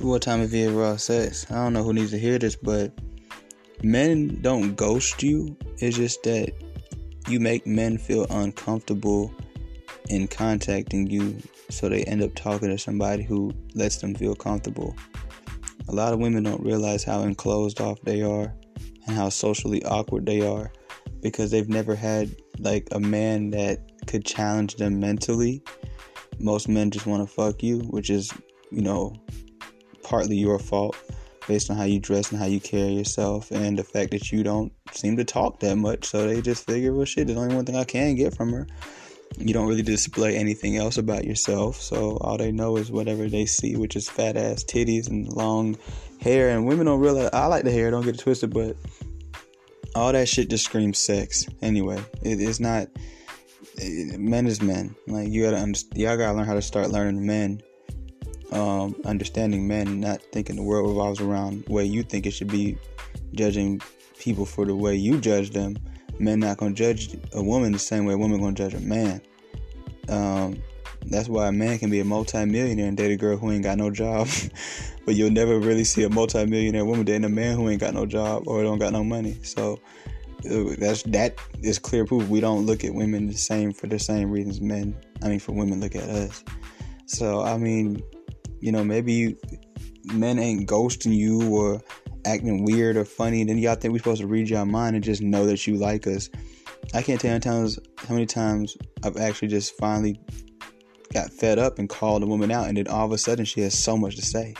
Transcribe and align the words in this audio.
What 0.00 0.22
time 0.22 0.42
of 0.42 0.54
year 0.54 0.70
raw 0.70 0.96
sex. 0.96 1.44
I 1.50 1.56
don't 1.56 1.72
know 1.72 1.82
who 1.82 1.92
needs 1.92 2.12
to 2.12 2.20
hear 2.20 2.38
this, 2.38 2.54
but 2.54 2.92
men 3.82 4.38
don't 4.42 4.76
ghost 4.76 5.24
you. 5.24 5.56
It's 5.78 5.96
just 5.96 6.22
that 6.22 6.52
you 7.26 7.40
make 7.40 7.66
men 7.66 7.98
feel 7.98 8.24
uncomfortable 8.30 9.34
in 10.08 10.28
contacting 10.28 11.08
you, 11.08 11.38
so 11.68 11.88
they 11.88 12.04
end 12.04 12.22
up 12.22 12.32
talking 12.36 12.68
to 12.68 12.78
somebody 12.78 13.24
who 13.24 13.52
lets 13.74 13.96
them 13.96 14.14
feel 14.14 14.36
comfortable. 14.36 14.94
A 15.88 15.92
lot 15.92 16.12
of 16.12 16.20
women 16.20 16.44
don't 16.44 16.62
realize 16.62 17.02
how 17.02 17.22
enclosed 17.22 17.80
off 17.80 18.00
they 18.02 18.22
are 18.22 18.54
and 19.08 19.16
how 19.16 19.30
socially 19.30 19.84
awkward 19.84 20.26
they 20.26 20.42
are 20.42 20.70
because 21.22 21.50
they've 21.50 21.68
never 21.68 21.96
had 21.96 22.36
like 22.60 22.86
a 22.92 23.00
man 23.00 23.50
that 23.50 24.06
could 24.06 24.24
challenge 24.24 24.76
them 24.76 25.00
mentally. 25.00 25.60
Most 26.38 26.68
men 26.68 26.92
just 26.92 27.06
want 27.06 27.28
to 27.28 27.34
fuck 27.34 27.64
you, 27.64 27.80
which 27.90 28.10
is, 28.10 28.32
you 28.70 28.82
know, 28.82 29.16
partly 30.08 30.36
your 30.36 30.58
fault 30.58 30.96
based 31.46 31.70
on 31.70 31.76
how 31.76 31.84
you 31.84 32.00
dress 32.00 32.30
and 32.30 32.38
how 32.40 32.46
you 32.46 32.60
carry 32.60 32.92
yourself 32.92 33.50
and 33.50 33.78
the 33.78 33.84
fact 33.84 34.10
that 34.10 34.32
you 34.32 34.42
don't 34.42 34.72
seem 34.92 35.16
to 35.16 35.24
talk 35.24 35.60
that 35.60 35.76
much. 35.76 36.06
So 36.06 36.26
they 36.26 36.40
just 36.40 36.66
figure, 36.66 36.94
well, 36.94 37.04
shit, 37.04 37.26
there's 37.26 37.38
only 37.38 37.54
one 37.54 37.64
thing 37.64 37.76
I 37.76 37.84
can 37.84 38.14
get 38.14 38.34
from 38.34 38.52
her. 38.52 38.66
You 39.36 39.52
don't 39.52 39.66
really 39.66 39.82
display 39.82 40.36
anything 40.36 40.76
else 40.76 40.96
about 40.96 41.24
yourself. 41.24 41.76
So 41.76 42.16
all 42.22 42.38
they 42.38 42.52
know 42.52 42.76
is 42.76 42.90
whatever 42.90 43.28
they 43.28 43.44
see, 43.44 43.76
which 43.76 43.96
is 43.96 44.08
fat 44.08 44.36
ass 44.36 44.64
titties 44.64 45.08
and 45.08 45.28
long 45.28 45.76
hair. 46.20 46.50
And 46.50 46.66
women 46.66 46.86
don't 46.86 47.00
realize, 47.00 47.30
I 47.32 47.46
like 47.46 47.64
the 47.64 47.72
hair, 47.72 47.90
don't 47.90 48.04
get 48.04 48.14
it 48.14 48.20
twisted, 48.20 48.52
but 48.52 48.76
all 49.94 50.12
that 50.12 50.28
shit 50.28 50.48
just 50.48 50.64
screams 50.64 50.98
sex. 50.98 51.46
Anyway, 51.60 52.02
it, 52.22 52.40
it's 52.40 52.60
not, 52.60 52.88
men 53.78 54.46
is 54.46 54.62
men. 54.62 54.94
Like, 55.06 55.28
you 55.28 55.50
gotta, 55.50 55.84
y'all 55.94 56.16
gotta 56.16 56.36
learn 56.36 56.46
how 56.46 56.54
to 56.54 56.62
start 56.62 56.90
learning 56.90 57.26
men 57.26 57.62
um, 58.52 58.94
understanding 59.04 59.68
men, 59.68 60.00
not 60.00 60.22
thinking 60.32 60.56
the 60.56 60.62
world 60.62 60.88
revolves 60.88 61.20
around 61.20 61.64
the 61.64 61.72
way 61.72 61.84
you 61.84 62.02
think 62.02 62.26
it 62.26 62.32
should 62.32 62.48
be, 62.48 62.78
judging 63.32 63.80
people 64.18 64.44
for 64.44 64.64
the 64.64 64.74
way 64.74 64.94
you 64.94 65.20
judge 65.20 65.50
them. 65.50 65.76
Men 66.18 66.40
not 66.40 66.56
gonna 66.56 66.74
judge 66.74 67.16
a 67.32 67.42
woman 67.42 67.72
the 67.72 67.78
same 67.78 68.04
way 68.04 68.14
a 68.14 68.18
woman 68.18 68.40
gonna 68.40 68.54
judge 68.54 68.74
a 68.74 68.80
man. 68.80 69.20
Um, 70.08 70.62
that's 71.06 71.28
why 71.28 71.48
a 71.48 71.52
man 71.52 71.78
can 71.78 71.90
be 71.90 72.00
a 72.00 72.04
multi-millionaire 72.04 72.88
and 72.88 72.96
date 72.96 73.12
a 73.12 73.16
girl 73.16 73.36
who 73.36 73.50
ain't 73.52 73.62
got 73.62 73.78
no 73.78 73.90
job, 73.90 74.28
but 75.04 75.14
you'll 75.14 75.30
never 75.30 75.58
really 75.58 75.84
see 75.84 76.02
a 76.02 76.10
multi-millionaire 76.10 76.84
woman 76.84 77.04
dating 77.04 77.24
a 77.24 77.28
man 77.28 77.56
who 77.56 77.68
ain't 77.68 77.80
got 77.80 77.94
no 77.94 78.04
job 78.04 78.46
or 78.46 78.62
don't 78.62 78.78
got 78.78 78.92
no 78.92 79.04
money. 79.04 79.38
So 79.42 79.80
uh, 80.50 80.74
that's 80.78 81.02
that 81.04 81.38
is 81.62 81.78
clear 81.78 82.04
proof 82.04 82.28
we 82.28 82.40
don't 82.40 82.66
look 82.66 82.84
at 82.84 82.94
women 82.94 83.26
the 83.26 83.34
same 83.34 83.72
for 83.72 83.86
the 83.86 83.98
same 83.98 84.30
reasons 84.30 84.60
men. 84.60 84.96
I 85.22 85.28
mean, 85.28 85.40
for 85.40 85.52
women 85.52 85.80
look 85.80 85.94
at 85.94 86.04
us. 86.04 86.44
So 87.06 87.42
I 87.42 87.56
mean, 87.58 88.02
you 88.60 88.72
know, 88.72 88.84
maybe 88.84 89.36
men 90.04 90.38
ain't 90.38 90.68
ghosting 90.68 91.14
you 91.14 91.54
or 91.54 91.82
acting 92.24 92.64
weird 92.64 92.96
or 92.96 93.04
funny, 93.04 93.44
then 93.44 93.58
y'all 93.58 93.74
think 93.74 93.92
we're 93.92 93.98
supposed 93.98 94.20
to 94.20 94.26
read 94.26 94.48
your 94.48 94.64
mind 94.64 94.96
and 94.96 95.04
just 95.04 95.22
know 95.22 95.46
that 95.46 95.66
you 95.66 95.76
like 95.76 96.06
us. 96.06 96.28
I 96.94 97.02
can't 97.02 97.20
tell 97.20 97.30
you 97.30 97.34
how, 97.34 97.38
times, 97.38 97.78
how 97.98 98.14
many 98.14 98.26
times 98.26 98.76
I've 99.04 99.16
actually 99.16 99.48
just 99.48 99.76
finally 99.76 100.20
got 101.12 101.32
fed 101.32 101.58
up 101.58 101.78
and 101.78 101.88
called 101.88 102.22
a 102.22 102.26
woman 102.26 102.50
out, 102.50 102.68
and 102.68 102.76
then 102.76 102.88
all 102.88 103.06
of 103.06 103.12
a 103.12 103.18
sudden 103.18 103.44
she 103.44 103.60
has 103.62 103.76
so 103.76 103.96
much 103.96 104.16
to 104.16 104.22
say. 104.22 104.54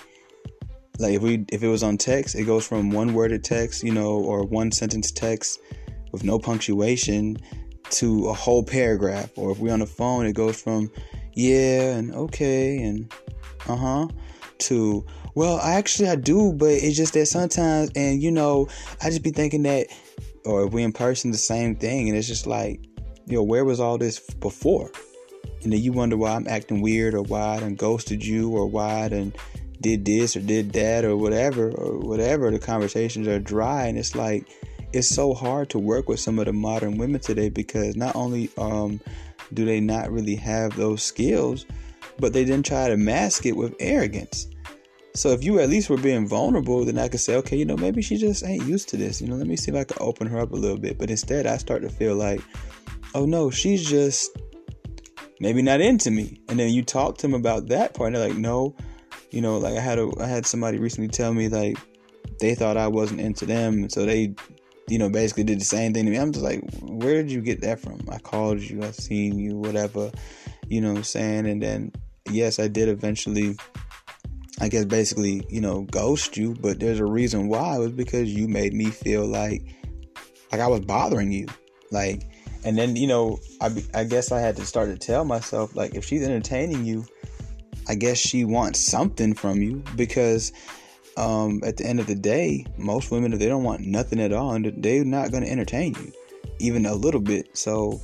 Like 0.98 1.14
if 1.14 1.22
we 1.22 1.44
if 1.52 1.62
it 1.62 1.68
was 1.68 1.82
on 1.82 1.96
text, 1.96 2.34
it 2.34 2.44
goes 2.44 2.66
from 2.66 2.90
one 2.90 3.14
worded 3.14 3.44
text, 3.44 3.84
you 3.84 3.92
know, 3.92 4.14
or 4.14 4.44
one 4.44 4.72
sentence 4.72 5.12
text 5.12 5.60
with 6.10 6.24
no 6.24 6.38
punctuation 6.38 7.36
to 7.90 8.28
a 8.28 8.32
whole 8.32 8.64
paragraph. 8.64 9.30
Or 9.36 9.52
if 9.52 9.58
we're 9.58 9.72
on 9.72 9.78
the 9.78 9.86
phone, 9.86 10.26
it 10.26 10.32
goes 10.32 10.60
from 10.60 10.90
yeah 11.34 11.94
and 11.96 12.12
okay 12.12 12.78
and 12.78 13.12
uh 13.68 13.76
huh, 13.76 14.08
to, 14.58 15.04
well, 15.34 15.58
I 15.62 15.74
actually 15.74 16.08
I 16.08 16.16
do, 16.16 16.52
but 16.52 16.70
it's 16.70 16.96
just 16.96 17.14
that 17.14 17.26
sometimes, 17.26 17.90
and 17.94 18.22
you 18.22 18.30
know, 18.30 18.68
I 19.02 19.10
just 19.10 19.22
be 19.22 19.30
thinking 19.30 19.62
that, 19.64 19.86
or 20.44 20.64
if 20.66 20.72
we 20.72 20.82
in 20.82 20.92
person, 20.92 21.30
the 21.30 21.38
same 21.38 21.76
thing, 21.76 22.08
and 22.08 22.16
it's 22.16 22.28
just 22.28 22.46
like, 22.46 22.80
you 23.26 23.36
know, 23.36 23.42
where 23.42 23.64
was 23.64 23.80
all 23.80 23.98
this 23.98 24.18
before? 24.18 24.90
And 25.62 25.72
then 25.72 25.80
you 25.80 25.92
wonder 25.92 26.16
why 26.16 26.34
I'm 26.34 26.48
acting 26.48 26.80
weird, 26.80 27.14
or 27.14 27.22
why 27.22 27.56
I 27.56 27.60
done 27.60 27.74
ghosted 27.74 28.24
you, 28.24 28.50
or 28.50 28.66
why 28.66 29.04
I 29.04 29.08
done 29.08 29.32
did 29.80 30.04
this 30.04 30.36
or 30.36 30.40
did 30.40 30.72
that, 30.72 31.04
or 31.04 31.16
whatever, 31.16 31.70
or 31.70 31.98
whatever. 31.98 32.50
The 32.50 32.58
conversations 32.58 33.28
are 33.28 33.38
dry, 33.38 33.86
and 33.86 33.98
it's 33.98 34.14
like, 34.14 34.48
it's 34.92 35.08
so 35.08 35.34
hard 35.34 35.68
to 35.70 35.78
work 35.78 36.08
with 36.08 36.20
some 36.20 36.38
of 36.38 36.46
the 36.46 36.52
modern 36.52 36.96
women 36.96 37.20
today 37.20 37.50
because 37.50 37.94
not 37.94 38.16
only 38.16 38.50
um, 38.56 39.00
do 39.52 39.64
they 39.64 39.80
not 39.80 40.10
really 40.10 40.34
have 40.36 40.76
those 40.76 41.02
skills, 41.02 41.66
but 42.18 42.32
they 42.32 42.44
didn't 42.44 42.66
try 42.66 42.88
to 42.88 42.96
mask 42.96 43.46
it 43.46 43.56
with 43.56 43.74
arrogance. 43.80 44.48
So 45.14 45.30
if 45.30 45.42
you 45.42 45.58
at 45.58 45.68
least 45.68 45.90
were 45.90 45.96
being 45.96 46.28
vulnerable, 46.28 46.84
then 46.84 46.98
I 46.98 47.08
could 47.08 47.20
say, 47.20 47.34
okay, 47.36 47.56
you 47.56 47.64
know, 47.64 47.76
maybe 47.76 48.02
she 48.02 48.16
just 48.16 48.44
ain't 48.44 48.66
used 48.66 48.88
to 48.90 48.96
this. 48.96 49.20
You 49.20 49.28
know, 49.28 49.34
let 49.34 49.48
me 49.48 49.56
see 49.56 49.72
if 49.72 49.76
I 49.76 49.84
can 49.84 49.96
open 50.00 50.28
her 50.28 50.38
up 50.38 50.52
a 50.52 50.56
little 50.56 50.78
bit. 50.78 50.98
But 50.98 51.10
instead, 51.10 51.46
I 51.46 51.56
start 51.56 51.82
to 51.82 51.88
feel 51.88 52.14
like, 52.14 52.40
oh 53.14 53.26
no, 53.26 53.50
she's 53.50 53.88
just 53.88 54.30
maybe 55.40 55.62
not 55.62 55.80
into 55.80 56.10
me. 56.10 56.40
And 56.48 56.58
then 56.58 56.70
you 56.70 56.84
talk 56.84 57.18
to 57.18 57.22
them 57.22 57.34
about 57.34 57.68
that 57.68 57.94
part, 57.94 58.08
and 58.08 58.16
they're 58.16 58.28
like, 58.28 58.38
no, 58.38 58.76
you 59.30 59.40
know, 59.40 59.58
like 59.58 59.76
I 59.76 59.80
had 59.80 59.98
a 59.98 60.08
I 60.20 60.26
had 60.26 60.46
somebody 60.46 60.78
recently 60.78 61.08
tell 61.08 61.34
me 61.34 61.48
like 61.48 61.76
they 62.40 62.54
thought 62.54 62.76
I 62.76 62.88
wasn't 62.88 63.20
into 63.20 63.44
them, 63.44 63.88
so 63.88 64.06
they, 64.06 64.34
you 64.88 64.98
know, 64.98 65.10
basically 65.10 65.44
did 65.44 65.60
the 65.60 65.64
same 65.64 65.92
thing 65.92 66.04
to 66.04 66.10
me. 66.10 66.16
I'm 66.16 66.32
just 66.32 66.44
like, 66.44 66.62
where 66.80 67.14
did 67.14 67.32
you 67.32 67.40
get 67.40 67.60
that 67.62 67.80
from? 67.80 68.00
I 68.10 68.18
called 68.18 68.60
you, 68.60 68.82
I 68.82 68.92
seen 68.92 69.38
you, 69.38 69.56
whatever, 69.56 70.12
you 70.68 70.80
know 70.80 70.90
what 70.90 70.98
I'm 70.98 71.04
saying, 71.04 71.46
and 71.46 71.60
then 71.60 71.92
yes, 72.30 72.58
I 72.58 72.68
did 72.68 72.88
eventually, 72.88 73.56
I 74.60 74.68
guess 74.68 74.84
basically, 74.84 75.44
you 75.48 75.60
know, 75.60 75.82
ghost 75.90 76.36
you, 76.36 76.54
but 76.60 76.80
there's 76.80 77.00
a 77.00 77.06
reason 77.06 77.48
why. 77.48 77.76
It 77.76 77.80
was 77.80 77.92
because 77.92 78.32
you 78.32 78.48
made 78.48 78.72
me 78.72 78.86
feel 78.86 79.26
like, 79.26 79.62
like 80.52 80.60
I 80.60 80.66
was 80.66 80.80
bothering 80.80 81.32
you. 81.32 81.46
Like, 81.90 82.28
and 82.64 82.76
then, 82.76 82.96
you 82.96 83.06
know, 83.06 83.38
I, 83.60 83.70
I 83.94 84.04
guess 84.04 84.32
I 84.32 84.40
had 84.40 84.56
to 84.56 84.66
start 84.66 84.88
to 84.88 84.98
tell 84.98 85.24
myself, 85.24 85.74
like, 85.74 85.94
if 85.94 86.04
she's 86.04 86.22
entertaining 86.22 86.84
you, 86.84 87.06
I 87.88 87.94
guess 87.94 88.18
she 88.18 88.44
wants 88.44 88.84
something 88.84 89.34
from 89.34 89.62
you 89.62 89.82
because 89.96 90.52
um, 91.16 91.60
at 91.64 91.76
the 91.76 91.86
end 91.86 92.00
of 92.00 92.06
the 92.06 92.14
day, 92.14 92.66
most 92.76 93.10
women, 93.10 93.32
if 93.32 93.38
they 93.38 93.48
don't 93.48 93.64
want 93.64 93.80
nothing 93.80 94.20
at 94.20 94.32
all, 94.32 94.58
they're 94.60 95.04
not 95.04 95.30
going 95.30 95.42
to 95.44 95.50
entertain 95.50 95.94
you, 95.94 96.12
even 96.58 96.84
a 96.86 96.94
little 96.94 97.20
bit. 97.20 97.56
So, 97.56 98.00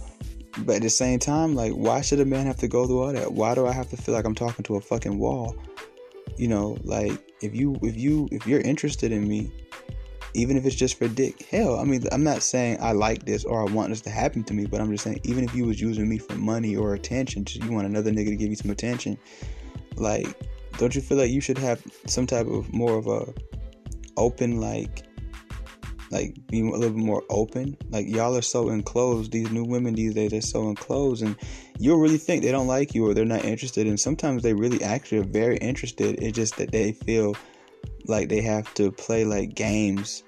but 0.59 0.77
at 0.77 0.83
the 0.83 0.91
same 0.91 1.19
time, 1.19 1.55
like, 1.55 1.73
why 1.73 2.01
should 2.01 2.21
a 2.21 2.25
man 2.25 2.47
have 2.47 2.57
to 2.59 2.69
go 2.69 2.87
through 2.87 3.03
all 3.03 3.13
that? 3.13 3.33
Why 3.33 3.55
do 3.55 3.67
I 3.67 3.73
have 3.73 3.89
to 3.91 3.97
feel 3.97 4.15
like 4.15 4.25
I'm 4.25 4.35
talking 4.35 4.63
to 4.65 4.77
a 4.77 4.81
fucking 4.81 5.19
wall? 5.19 5.57
You 6.37 6.49
know, 6.49 6.77
like 6.85 7.13
if 7.43 7.55
you 7.55 7.79
if 7.83 7.97
you 7.97 8.29
if 8.33 8.47
you're 8.47 8.61
interested 8.61 9.13
in 9.13 9.29
me, 9.29 9.53
even 10.35 10.57
if 10.57 10.65
it's 10.65 10.75
just 10.75 10.99
for 10.99 11.09
dick, 11.09 11.47
hell, 11.51 11.79
I 11.79 11.85
mean, 11.85 12.05
I'm 12.13 12.25
not 12.25 12.43
saying 12.43 12.79
I 12.81 12.93
like 12.93 13.25
this 13.25 13.45
or 13.45 13.61
I 13.61 13.73
want 13.73 13.91
this 13.91 14.01
to 14.03 14.11
happen 14.11 14.43
to 14.45 14.55
me, 14.55 14.67
but 14.67 14.81
I'm 14.81 14.91
just 14.91 15.05
saying 15.05 15.21
even 15.25 15.45
if 15.45 15.55
you 15.55 15.67
was 15.67 15.81
using 15.81 16.09
me 16.09 16.19
for 16.19 16.35
money 16.35 16.77
or 16.77 16.95
attention, 16.95 17.45
just 17.45 17.63
you 17.65 17.73
want 17.73 17.87
another 17.87 18.11
nigga 18.11 18.29
to 18.29 18.37
give 18.37 18.51
you 18.51 18.57
some 18.57 18.71
attention, 18.71 19.19
like, 19.97 20.27
don't 20.79 20.95
you 20.95 21.01
feel 21.01 21.19
like 21.19 21.31
you 21.31 21.41
should 21.41 21.59
have 21.59 21.83
some 22.07 22.27
type 22.27 22.47
of 22.47 22.73
more 22.73 22.97
of 22.97 23.07
a 23.07 23.33
open 24.17 24.61
like 24.61 25.03
like 26.15 26.35
be 26.47 26.61
a 26.61 26.65
little 26.65 26.91
bit 26.91 27.05
more 27.05 27.25
open. 27.29 27.77
Like 27.91 28.07
y'all 28.09 28.37
are 28.37 28.43
so 28.43 28.71
enclosed. 28.71 29.33
These 29.33 29.51
new 29.51 29.65
women 29.65 29.95
these 29.95 30.15
days 30.15 30.33
are 30.33 30.41
so 30.41 30.69
enclosed, 30.69 31.23
and 31.23 31.37
you'll 31.79 31.99
really 31.99 32.19
think 32.19 32.43
they 32.43 32.53
don't 32.53 32.69
like 32.69 32.95
you 32.95 33.07
or 33.07 33.15
they're 33.15 33.25
not 33.25 33.45
interested. 33.45 33.87
And 33.87 33.99
sometimes 33.99 34.43
they 34.43 34.55
really 34.55 34.83
actually 34.83 35.19
are 35.19 35.25
very 35.25 35.57
interested. 35.57 36.23
It's 36.23 36.37
just 36.37 36.57
that 36.57 36.71
they 36.71 36.93
feel 36.93 37.35
like 38.07 38.29
they 38.29 38.41
have 38.43 38.73
to 38.75 38.93
play 38.93 39.25
like 39.25 39.55
games, 39.55 40.23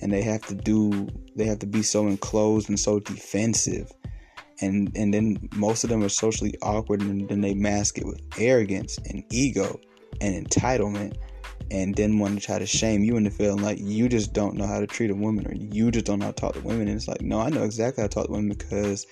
and 0.00 0.10
they 0.10 0.22
have 0.22 0.42
to 0.46 0.54
do. 0.54 1.08
They 1.36 1.44
have 1.44 1.58
to 1.60 1.66
be 1.66 1.82
so 1.82 2.08
enclosed 2.08 2.68
and 2.68 2.80
so 2.80 2.98
defensive. 2.98 3.92
And, 4.60 4.90
and 4.96 5.14
then 5.14 5.48
most 5.54 5.84
of 5.84 5.90
them 5.90 6.02
are 6.02 6.08
socially 6.08 6.52
awkward 6.62 7.00
and 7.00 7.28
then 7.28 7.42
they 7.42 7.54
mask 7.54 7.96
it 7.96 8.04
with 8.04 8.20
arrogance 8.40 8.98
and 9.08 9.22
ego 9.30 9.78
and 10.20 10.44
entitlement 10.44 11.16
and 11.70 11.94
then 11.94 12.18
want 12.18 12.38
to 12.38 12.44
try 12.44 12.58
to 12.58 12.66
shame 12.66 13.04
you 13.04 13.16
into 13.16 13.30
feeling 13.30 13.62
like 13.62 13.78
you 13.80 14.08
just 14.08 14.32
don't 14.32 14.54
know 14.56 14.66
how 14.66 14.80
to 14.80 14.86
treat 14.86 15.10
a 15.10 15.14
woman 15.14 15.46
or 15.46 15.54
you 15.54 15.90
just 15.90 16.06
don't 16.06 16.18
know 16.18 16.26
how 16.26 16.32
to 16.32 16.40
talk 16.40 16.54
to 16.54 16.60
women. 16.60 16.88
And 16.88 16.96
it's 16.96 17.08
like, 17.08 17.20
no, 17.20 17.40
I 17.40 17.50
know 17.50 17.64
exactly 17.64 18.02
how 18.02 18.08
to 18.08 18.14
talk 18.14 18.26
to 18.26 18.32
women 18.32 18.56
because 18.56 19.06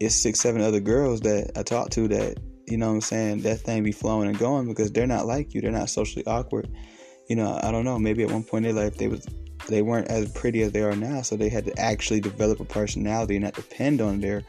it's 0.00 0.14
six, 0.14 0.40
seven 0.40 0.62
other 0.62 0.80
girls 0.80 1.20
that 1.20 1.52
I 1.56 1.62
talk 1.62 1.90
to 1.90 2.08
that, 2.08 2.38
you 2.66 2.76
know 2.78 2.88
what 2.88 2.94
I'm 2.94 3.00
saying, 3.02 3.42
that 3.42 3.60
thing 3.60 3.82
be 3.82 3.92
flowing 3.92 4.28
and 4.28 4.38
going 4.38 4.66
because 4.66 4.90
they're 4.90 5.06
not 5.06 5.26
like 5.26 5.54
you. 5.54 5.60
They're 5.60 5.70
not 5.70 5.90
socially 5.90 6.26
awkward. 6.26 6.68
You 7.28 7.36
know, 7.36 7.58
I 7.62 7.70
don't 7.70 7.84
know. 7.84 7.98
Maybe 7.98 8.22
at 8.22 8.30
one 8.30 8.44
point 8.44 8.66
in 8.66 8.74
their 8.74 8.84
life 8.84 8.96
they 8.96 9.08
was 9.08 9.26
they 9.68 9.82
weren't 9.82 10.08
as 10.08 10.30
pretty 10.32 10.62
as 10.62 10.72
they 10.72 10.82
are 10.82 10.96
now, 10.96 11.22
so 11.22 11.36
they 11.36 11.48
had 11.48 11.64
to 11.66 11.78
actually 11.78 12.20
develop 12.20 12.58
a 12.60 12.64
personality 12.64 13.36
and 13.36 13.44
not 13.44 13.54
depend 13.54 14.00
on 14.00 14.20
their 14.20 14.42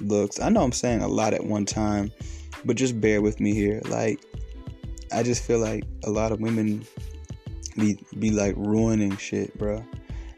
looks. 0.00 0.40
I 0.40 0.48
know 0.50 0.62
I'm 0.62 0.72
saying 0.72 1.00
a 1.00 1.08
lot 1.08 1.32
at 1.32 1.44
one 1.44 1.64
time, 1.64 2.12
but 2.64 2.76
just 2.76 3.00
bear 3.00 3.22
with 3.22 3.40
me 3.40 3.54
here. 3.54 3.80
Like 3.86 4.20
I 5.12 5.22
just 5.22 5.44
feel 5.44 5.58
like 5.58 5.84
a 6.04 6.10
lot 6.10 6.32
of 6.32 6.40
women 6.40 6.84
be 7.76 7.98
be 8.18 8.30
like 8.30 8.54
ruining 8.56 9.16
shit, 9.16 9.56
bro. 9.58 9.84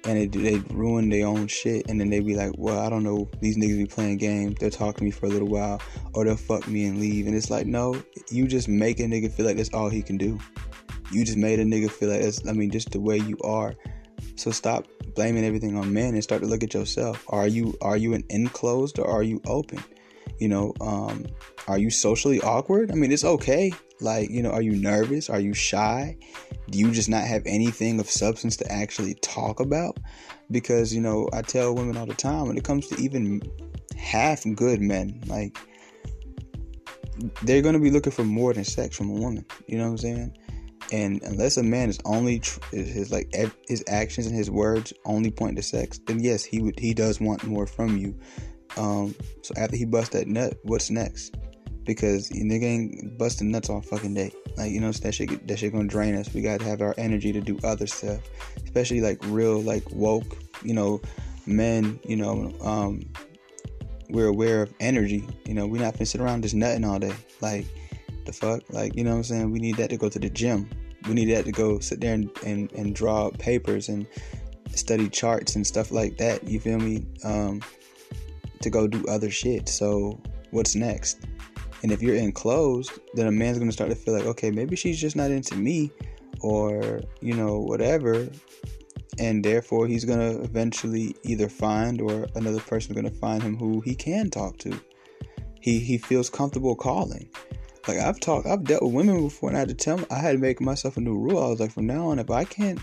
And 0.05 0.17
they 0.17 0.27
they 0.27 0.59
ruin 0.71 1.11
their 1.11 1.27
own 1.27 1.47
shit, 1.47 1.89
and 1.91 2.01
then 2.01 2.09
they 2.09 2.21
be 2.21 2.35
like, 2.35 2.53
"Well, 2.57 2.79
I 2.79 2.89
don't 2.89 3.03
know. 3.03 3.29
These 3.41 3.59
niggas 3.59 3.77
be 3.77 3.87
playing 3.87 4.17
games. 4.17 4.57
They'll 4.59 4.71
talk 4.71 4.97
to 4.97 5.05
me 5.05 5.11
for 5.11 5.27
a 5.27 5.29
little 5.29 5.49
while, 5.49 5.81
or 6.15 6.25
they'll 6.25 6.37
fuck 6.37 6.67
me 6.67 6.87
and 6.87 6.99
leave." 6.99 7.27
And 7.27 7.37
it's 7.37 7.51
like, 7.51 7.67
no, 7.67 8.01
you 8.31 8.47
just 8.49 8.67
make 8.67 8.99
a 9.01 9.05
nigga 9.05 9.31
feel 9.31 9.45
like 9.45 9.59
that's 9.59 9.75
all 9.75 9.91
he 9.91 10.03
can 10.03 10.17
do. 10.17 10.39
you 11.13 11.25
just 11.25 11.39
made 11.39 11.59
a 11.61 11.65
nigga 11.65 11.91
feel 11.91 12.09
like 12.09 12.21
it's, 12.21 12.47
I 12.47 12.53
mean, 12.53 12.71
just 12.71 12.93
the 12.93 13.01
way 13.01 13.19
you 13.19 13.37
are. 13.43 13.75
So 14.37 14.51
stop 14.51 14.87
blaming 15.15 15.45
everything 15.45 15.77
on 15.77 15.93
men 15.93 16.15
and 16.15 16.23
start 16.23 16.41
to 16.43 16.49
look 16.49 16.63
at 16.63 16.73
yourself. 16.73 17.25
Are 17.29 17.47
you 17.47 17.77
are 17.83 17.97
you 17.97 18.15
an 18.15 18.25
enclosed 18.31 18.99
or 18.99 19.09
are 19.09 19.23
you 19.23 19.41
open? 19.47 19.83
You 20.39 20.49
know, 20.49 20.73
um, 20.81 21.27
are 21.69 21.79
you 21.79 21.91
socially 21.91 22.41
awkward? 22.41 22.91
I 22.91 22.95
mean, 22.95 23.13
it's 23.13 23.25
okay. 23.25 23.73
Like, 24.01 24.31
you 24.31 24.43
know, 24.43 24.51
are 24.51 24.63
you 24.63 24.73
nervous? 24.73 25.29
Are 25.31 25.41
you 25.41 25.55
shy? 25.55 26.17
Do 26.71 26.79
you 26.79 26.91
just 26.91 27.09
not 27.09 27.25
have 27.25 27.43
anything 27.47 28.01
of 28.01 28.09
substance 28.09 28.57
to 28.59 28.73
actually 28.73 29.15
talk 29.15 29.61
about? 29.61 29.99
Because, 30.51 30.95
you 30.95 31.01
know, 31.01 31.29
I 31.33 31.43
tell 31.43 31.75
women 31.75 31.97
all 31.97 32.07
the 32.07 32.15
time 32.15 32.47
when 32.47 32.57
it 32.57 32.65
comes 32.65 32.89
to 32.89 33.01
even 33.01 33.43
half 33.97 34.45
good 34.55 34.81
men, 34.81 35.23
like, 35.27 35.57
they're 37.43 37.63
going 37.63 37.75
to 37.75 37.81
be 37.81 37.91
looking 37.91 38.13
for 38.13 38.25
more 38.25 38.53
than 38.53 38.65
sex 38.65 38.97
from 38.97 39.11
a 39.11 39.15
woman. 39.15 39.45
You 39.67 39.79
know 39.79 39.85
what 39.85 39.91
I'm 39.91 39.99
saying? 39.99 40.37
And 40.93 41.23
unless 41.23 41.57
a 41.57 41.63
man 41.63 41.89
is 41.89 42.01
only 42.05 42.41
tr- 42.41 42.61
his 42.73 43.13
like 43.13 43.33
his 43.69 43.85
actions 43.87 44.27
and 44.27 44.35
his 44.35 44.51
words 44.51 44.93
only 45.05 45.31
point 45.31 45.57
to 45.57 45.63
sex, 45.63 46.01
then 46.07 46.19
yes, 46.19 46.43
he 46.43 46.61
would 46.61 46.79
he 46.79 46.95
does 46.95 47.21
want 47.21 47.45
more 47.45 47.67
from 47.67 47.97
you. 47.97 48.19
Um, 48.77 49.15
so 49.43 49.55
after 49.57 49.77
he 49.77 49.85
busts 49.85 50.11
that 50.15 50.27
nut, 50.27 50.55
what's 50.65 50.91
next? 50.91 51.37
Because 51.95 52.31
nigga 52.31 52.65
ain't 52.65 53.19
busting 53.19 53.51
nuts 53.51 53.69
all 53.69 53.81
fucking 53.81 54.15
day. 54.15 54.33
Like 54.57 54.71
you 54.71 54.81
know 54.81 54.93
that 54.93 55.15
shit 55.15 55.47
that 55.47 55.59
shit 55.59 55.73
gonna 55.73 55.89
drain 55.89 56.15
us. 56.15 56.33
We 56.33 56.43
gotta 56.43 56.65
have 56.65 56.81
our 56.83 56.95
energy 56.99 57.33
to 57.33 57.41
do 57.41 57.59
other 57.65 57.87
stuff, 57.87 58.21
especially 58.65 59.01
like 59.01 59.19
real 59.25 59.61
like 59.61 59.91
woke, 59.91 60.39
you 60.63 60.75
know, 60.75 61.01
men. 61.47 61.99
You 62.05 62.17
know, 62.17 62.53
um, 62.61 63.03
we're 64.09 64.29
aware 64.29 64.63
of 64.63 64.73
energy. 64.81 65.29
You 65.47 65.55
know, 65.55 65.67
we're 65.67 65.83
not 65.83 65.95
gonna 65.95 66.07
sit 66.07 66.21
around 66.21 66.43
just 66.43 66.55
nutting 66.55 66.85
all 66.85 66.99
day. 66.99 67.15
Like 67.41 67.67
the 68.25 68.33
fuck, 68.33 68.63
like 68.71 68.95
you 68.97 69.05
know 69.05 69.11
what 69.11 69.17
I'm 69.17 69.25
saying. 69.25 69.51
We 69.51 69.59
need 69.59 69.77
that 69.77 69.91
to 69.91 69.97
go 69.97 70.09
to 70.09 70.19
the 70.19 70.31
gym. 70.31 70.69
We 71.09 71.15
need 71.15 71.35
that 71.35 71.45
to 71.47 71.53
go 71.53 71.81
sit 71.81 72.01
there 72.01 72.15
and, 72.15 72.31
and, 72.45 72.71
and 72.73 72.95
draw 72.95 73.31
papers 73.31 73.89
and 73.89 74.07
study 74.75 75.09
charts 75.09 75.57
and 75.57 75.67
stuff 75.67 75.91
like 75.91 76.19
that. 76.19 76.47
You 76.47 76.61
feel 76.61 76.79
me? 76.79 77.07
Um, 77.25 77.63
to 78.61 78.71
go 78.71 78.87
do 78.87 79.05
other 79.07 79.31
shit. 79.31 79.69
So 79.69 80.21
what's 80.51 80.75
next? 80.75 81.27
And 81.83 81.93
if 81.93 82.03
you're 82.03 82.17
enclosed, 82.17 82.93
then 83.15 83.27
a 83.27 83.33
man's 83.33 83.59
gonna 83.59 83.73
start 83.73 83.91
to 83.91 83.97
feel 83.97 84.15
like, 84.15 84.27
okay, 84.27 84.51
maybe 84.51 84.77
she's 84.77 85.01
just 85.01 85.17
not 85.17 85.31
into 85.31 85.57
me, 85.57 85.91
or 86.41 87.01
you 87.21 87.35
know, 87.35 87.59
whatever. 87.61 88.29
And 89.19 89.45
therefore, 89.45 89.87
he's 89.87 90.05
gonna 90.05 90.41
eventually 90.43 91.15
either 91.25 91.49
find 91.49 92.01
or 92.01 92.27
another 92.35 92.61
person 92.61 92.95
gonna 92.95 93.11
find 93.11 93.43
him 93.43 93.57
who 93.57 93.81
he 93.81 93.95
can 93.95 94.31
talk 94.31 94.59
to. 94.59 94.79
He 95.61 95.79
he 95.79 95.99
feels 95.99 96.31
comfortable 96.31 96.75
calling. 96.75 97.29
Like 97.89 97.99
I've 97.99 98.21
talked, 98.21 98.47
I've 98.47 98.65
dealt 98.65 98.83
with 98.83 98.93
women 98.93 99.23
before, 99.25 99.49
and 99.49 99.57
I 99.57 99.61
had 99.61 99.69
to 99.69 99.75
tell, 99.75 99.97
them, 99.97 100.07
I 100.11 100.19
had 100.19 100.33
to 100.33 100.39
make 100.39 100.61
myself 100.61 100.97
a 100.97 101.01
new 101.01 101.17
rule. 101.19 101.43
I 101.43 101.49
was 101.49 101.61
like, 101.61 101.73
from 101.73 101.87
now 101.87 102.09
on, 102.09 102.19
if 102.19 102.31
I 102.31 102.45
can't, 102.45 102.79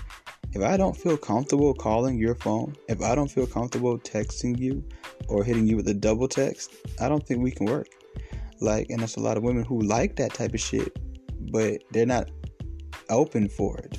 if 0.54 0.62
I 0.62 0.76
don't 0.76 0.98
feel 0.98 1.18
comfortable 1.18 1.74
calling 1.74 2.18
your 2.18 2.36
phone, 2.36 2.76
if 2.90 3.02
I 3.02 3.14
don't 3.14 3.30
feel 3.30 3.46
comfortable 3.46 4.00
texting 4.00 4.58
you 4.58 4.84
or 5.28 5.44
hitting 5.44 5.68
you 5.68 5.76
with 5.76 5.88
a 5.88 5.94
double 5.94 6.28
text, 6.28 6.74
I 7.00 7.08
don't 7.08 7.26
think 7.26 7.44
we 7.44 7.52
can 7.52 7.68
work. 7.68 7.88
Like, 8.60 8.90
and 8.90 9.00
there's 9.00 9.18
a 9.18 9.22
lot 9.22 9.38
of 9.38 9.44
women 9.44 9.64
who 9.64 9.82
like 9.82 10.16
that 10.18 10.34
type 10.34 10.54
of 10.54 10.60
shit, 10.60 10.98
but 11.52 11.82
they're 11.92 12.06
not 12.06 12.30
open 13.10 13.50
for 13.50 13.78
it. 13.78 13.98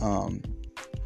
Um, 0.00 0.42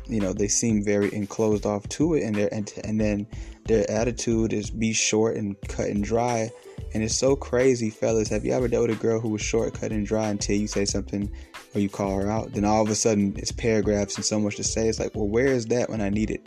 you 0.09 0.21
know, 0.21 0.33
they 0.33 0.49
seem 0.49 0.85
very 0.85 1.13
enclosed 1.15 1.65
off 1.65 1.89
to 1.91 2.15
it, 2.15 2.25
and 2.25 2.35
they 2.35 2.49
and, 2.51 2.73
and 2.85 3.01
then 3.01 3.27
their 3.67 3.89
attitude 3.91 4.53
is 4.53 4.71
be 4.71 4.93
short 4.93 5.37
and 5.37 5.57
cut 5.69 5.87
and 5.87 6.03
dry 6.03 6.51
and 6.95 7.03
it's 7.03 7.15
so 7.15 7.37
crazy, 7.37 7.91
fellas. 7.91 8.29
Have 8.29 8.45
you 8.45 8.53
ever 8.53 8.69
dealt 8.69 8.89
with 8.89 8.99
a 8.99 9.03
girl 9.03 9.19
who 9.19 9.31
was 9.31 9.41
short, 9.41 9.75
cut, 9.75 9.93
and 9.93 10.07
dry 10.07 10.29
until 10.29 10.57
you 10.57 10.67
say 10.67 10.85
something 10.85 11.31
or 11.75 11.81
you 11.81 11.89
call 11.89 12.19
her 12.19 12.31
out? 12.31 12.53
Then 12.53 12.65
all 12.65 12.83
of 12.83 12.91
a 12.91 12.95
sudden 12.95 13.35
it's 13.37 13.53
paragraphs 13.53 14.17
and 14.17 14.25
so 14.25 14.39
much 14.39 14.57
to 14.57 14.65
say. 14.65 14.89
It's 14.89 15.01
like, 15.01 15.15
well, 15.15 15.29
where 15.29 15.47
is 15.47 15.67
that 15.67 15.89
when 15.89 16.01
I 16.01 16.11
need 16.11 16.31
it? 16.31 16.47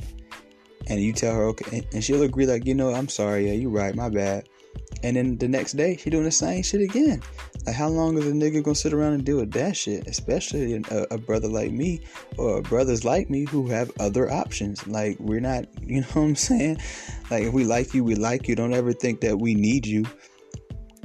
And 0.87 1.01
you 1.01 1.13
tell 1.13 1.33
her, 1.33 1.43
okay, 1.45 1.83
and 1.93 2.03
she'll 2.03 2.21
agree, 2.21 2.45
like, 2.45 2.65
you 2.65 2.75
know, 2.75 2.93
I'm 2.93 3.09
sorry, 3.09 3.47
yeah, 3.47 3.53
you're 3.53 3.71
right, 3.71 3.95
my 3.95 4.09
bad. 4.09 4.47
And 5.03 5.15
then 5.17 5.37
the 5.37 5.47
next 5.47 5.73
day, 5.73 5.97
she 5.97 6.09
doing 6.09 6.23
the 6.23 6.31
same 6.31 6.63
shit 6.63 6.81
again. 6.81 7.21
Like, 7.65 7.75
how 7.75 7.89
long 7.89 8.17
is 8.17 8.25
a 8.27 8.31
nigga 8.31 8.63
gonna 8.63 8.75
sit 8.75 8.93
around 8.93 9.13
and 9.13 9.25
deal 9.25 9.37
with 9.37 9.51
that 9.51 9.77
shit? 9.77 10.07
Especially 10.07 10.73
a, 10.73 11.07
a, 11.11 11.17
brother 11.17 11.47
like 11.47 11.71
me 11.71 12.01
or 12.37 12.61
brothers 12.61 13.03
like 13.03 13.29
me 13.29 13.45
who 13.45 13.67
have 13.67 13.91
other 13.99 14.31
options. 14.31 14.87
Like, 14.87 15.17
we're 15.19 15.41
not, 15.41 15.65
you 15.81 16.01
know 16.01 16.07
what 16.13 16.21
I'm 16.23 16.35
saying? 16.35 16.77
Like, 17.29 17.43
if 17.43 17.53
we 17.53 17.65
like 17.65 17.93
you, 17.93 18.03
we 18.03 18.15
like 18.15 18.47
you. 18.47 18.55
Don't 18.55 18.73
ever 18.73 18.93
think 18.93 19.21
that 19.21 19.37
we 19.37 19.53
need 19.53 19.85
you 19.85 20.05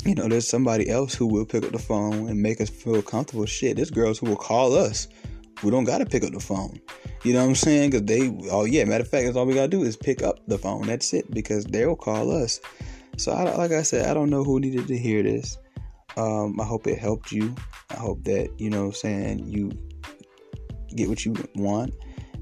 you 0.04 0.14
know, 0.14 0.28
there's 0.28 0.48
somebody 0.48 0.88
else 0.88 1.14
who 1.14 1.26
will 1.26 1.44
pick 1.44 1.64
up 1.64 1.72
the 1.72 1.78
phone 1.78 2.28
and 2.28 2.40
make 2.40 2.60
us 2.60 2.70
feel 2.70 3.02
comfortable. 3.02 3.44
Shit, 3.46 3.76
there's 3.76 3.90
girls 3.90 4.18
who 4.18 4.26
will 4.26 4.36
call 4.36 4.74
us. 4.74 5.08
We 5.62 5.70
don't 5.70 5.84
gotta 5.84 6.06
pick 6.06 6.24
up 6.24 6.32
the 6.32 6.40
phone. 6.40 6.80
You 7.22 7.34
know 7.34 7.40
what 7.40 7.50
I'm 7.50 7.54
saying? 7.54 7.90
Because 7.90 8.06
they, 8.06 8.34
oh 8.50 8.64
yeah, 8.64 8.84
matter 8.84 9.02
of 9.02 9.08
fact, 9.08 9.26
that's 9.26 9.36
all 9.36 9.44
we 9.44 9.54
gotta 9.54 9.68
do 9.68 9.82
is 9.82 9.96
pick 9.96 10.22
up 10.22 10.40
the 10.46 10.56
phone. 10.56 10.86
That's 10.86 11.12
it. 11.12 11.30
Because 11.30 11.64
they'll 11.66 11.96
call 11.96 12.30
us. 12.30 12.60
So, 13.20 13.32
I, 13.32 13.42
like 13.56 13.72
I 13.72 13.82
said, 13.82 14.06
I 14.06 14.14
don't 14.14 14.30
know 14.30 14.44
who 14.44 14.60
needed 14.60 14.86
to 14.88 14.96
hear 14.96 15.22
this. 15.22 15.58
Um, 16.16 16.60
I 16.60 16.64
hope 16.64 16.86
it 16.86 16.98
helped 16.98 17.32
you. 17.32 17.54
I 17.90 17.96
hope 17.96 18.24
that 18.24 18.50
you 18.58 18.70
know, 18.70 18.90
saying 18.90 19.46
you 19.46 19.70
get 20.94 21.08
what 21.08 21.24
you 21.24 21.34
want. 21.54 21.94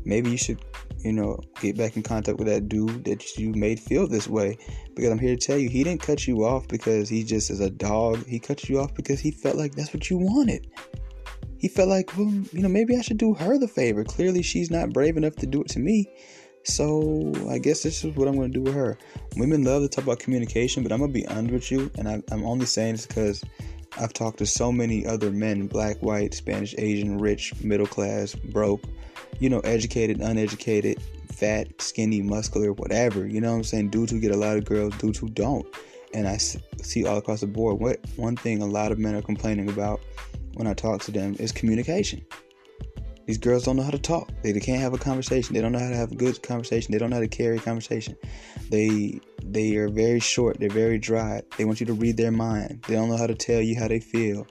Maybe 0.05 0.31
you 0.31 0.39
should 0.39 0.65
you 1.05 1.13
know, 1.13 1.39
get 1.61 1.77
back 1.77 1.97
in 1.97 2.03
contact 2.03 2.39
with 2.39 2.49
that 2.49 2.69
dude 2.69 3.05
that 3.05 3.37
you 3.37 3.53
made 3.53 3.79
feel 3.79 4.07
this 4.07 4.29
way. 4.29 4.59
Because 4.95 5.11
I'm 5.11 5.19
here 5.19 5.37
to 5.37 5.47
tell 5.47 5.59
you, 5.59 5.69
he 5.69 5.85
didn't 5.85 6.03
cut 6.03 6.27
you 6.27 6.45
off 6.45 6.67
because 6.69 7.09
he 7.09 7.23
just 7.23 7.51
is 7.51 7.61
a 7.61 7.71
dog. 7.71 8.27
He 8.27 8.39
cut 8.39 8.69
you 8.69 8.81
off 8.81 8.95
because 8.95 9.21
he 9.21 9.31
felt 9.31 9.57
like 9.57 9.75
that's 9.75 9.95
what 9.95 10.11
you 10.11 10.19
wanted. 10.19 10.67
He 11.59 11.69
felt 11.69 11.89
like, 11.89 12.17
well, 12.17 12.31
you 12.53 12.63
know, 12.63 12.69
maybe 12.69 12.97
I 12.97 13.01
should 13.01 13.19
do 13.19 13.35
her 13.35 13.59
the 13.59 13.69
favor. 13.69 14.05
Clearly, 14.05 14.43
she's 14.43 14.71
not 14.71 14.93
brave 14.93 15.17
enough 15.17 15.37
to 15.37 15.47
do 15.47 15.63
it 15.63 15.69
to 15.71 15.79
me. 15.81 16.09
So 16.69 17.32
I 17.49 17.59
guess 17.59 17.82
this 17.82 18.05
is 18.05 18.15
what 18.15 18.29
I'm 18.29 18.41
to 18.41 18.49
do 18.49 18.62
with 18.62 18.75
her. 18.75 18.97
Women 19.37 19.65
love 19.65 19.82
to 19.82 19.88
talk 19.88 20.05
about 20.05 20.19
communication, 20.20 20.82
but 20.82 20.93
I'm 20.93 21.00
to 21.00 21.09
be 21.09 21.26
honest 21.26 21.53
with 21.53 21.70
you, 21.70 21.91
and 21.99 22.09
I, 22.09 22.23
I'm 22.31 22.44
only 22.44 22.67
saying 22.67 22.94
this 22.94 23.06
because 23.06 23.43
I've 23.99 24.12
talked 24.12 24.38
to 24.38 24.47
so 24.47 24.70
many 24.70 25.06
other 25.06 25.31
men 25.31 25.67
black, 25.67 25.97
white, 26.03 26.35
Spanish, 26.35 26.75
Asian, 26.79 27.19
rich, 27.19 27.55
middle 27.62 27.87
class, 27.87 28.35
broke 28.35 28.82
you 29.41 29.49
know, 29.49 29.61
educated, 29.61 30.20
uneducated, 30.20 31.00
fat, 31.32 31.81
skinny, 31.81 32.23
muscular, 32.23 32.73
whatever. 32.73 33.26
You 33.26 33.41
know 33.41 33.53
what 33.53 33.59
I'm 33.59 33.64
saying? 33.64 33.91
Dudes 33.91 34.12
who 34.12 34.21
get 34.21 34.32
a 34.32 34.37
lot 34.37 34.56
of 34.56 34.64
girls, 34.64 34.97
dudes 34.99 35.19
who 35.19 35.29
don't. 35.29 35.67
And 36.14 36.26
I 36.26 36.38
see 36.38 37.06
all 37.06 37.19
across 37.19 37.41
the 37.41 37.47
board. 37.47 37.79
What 37.79 38.00
one 38.17 38.37
thing 38.37 38.62
a 38.62 38.67
lot 38.67 38.93
of 38.93 38.99
men 38.99 39.14
are 39.14 39.23
complaining 39.23 39.69
about 39.69 40.00
when 40.54 40.66
I 40.66 40.75
talk 40.75 41.02
to 41.02 41.11
them 41.11 41.37
is 41.38 41.52
communication. 41.52 42.25
These 43.28 43.38
girls 43.38 43.64
don't 43.64 43.76
know 43.76 43.85
how 43.85 43.90
to 43.90 43.99
talk. 43.99 44.28
They, 44.42 44.52
can't 44.54 44.80
have 44.80 44.94
a 44.94 44.99
conversation. 44.99 45.54
They 45.54 45.61
don't 45.61 45.70
know 45.70 45.78
how 45.78 45.90
to 45.90 45.97
have 45.97 46.11
a 46.11 46.16
good 46.16 46.42
conversation. 46.42 46.90
They 46.90 46.99
don't 46.99 47.11
know 47.11 47.16
how 47.16 47.20
to 47.20 47.28
carry 47.28 47.58
a 47.58 47.61
conversation. 47.61 48.16
They 48.70 49.20
they 49.44 49.76
are 49.76 49.88
very 49.88 50.18
short. 50.18 50.58
They're 50.58 50.68
very 50.68 50.99
dry. 50.99 51.42
They 51.56 51.64
want 51.64 51.78
you 51.78 51.87
to 51.87 51.92
read 51.92 52.16
their 52.16 52.32
mind. 52.32 52.82
They 52.88 52.94
don't 52.94 53.08
know 53.08 53.16
how 53.16 53.26
to 53.28 53.37
tell 53.37 53.61
you 53.61 53.78
how 53.78 53.87
they 53.87 54.00
feel 54.00 54.47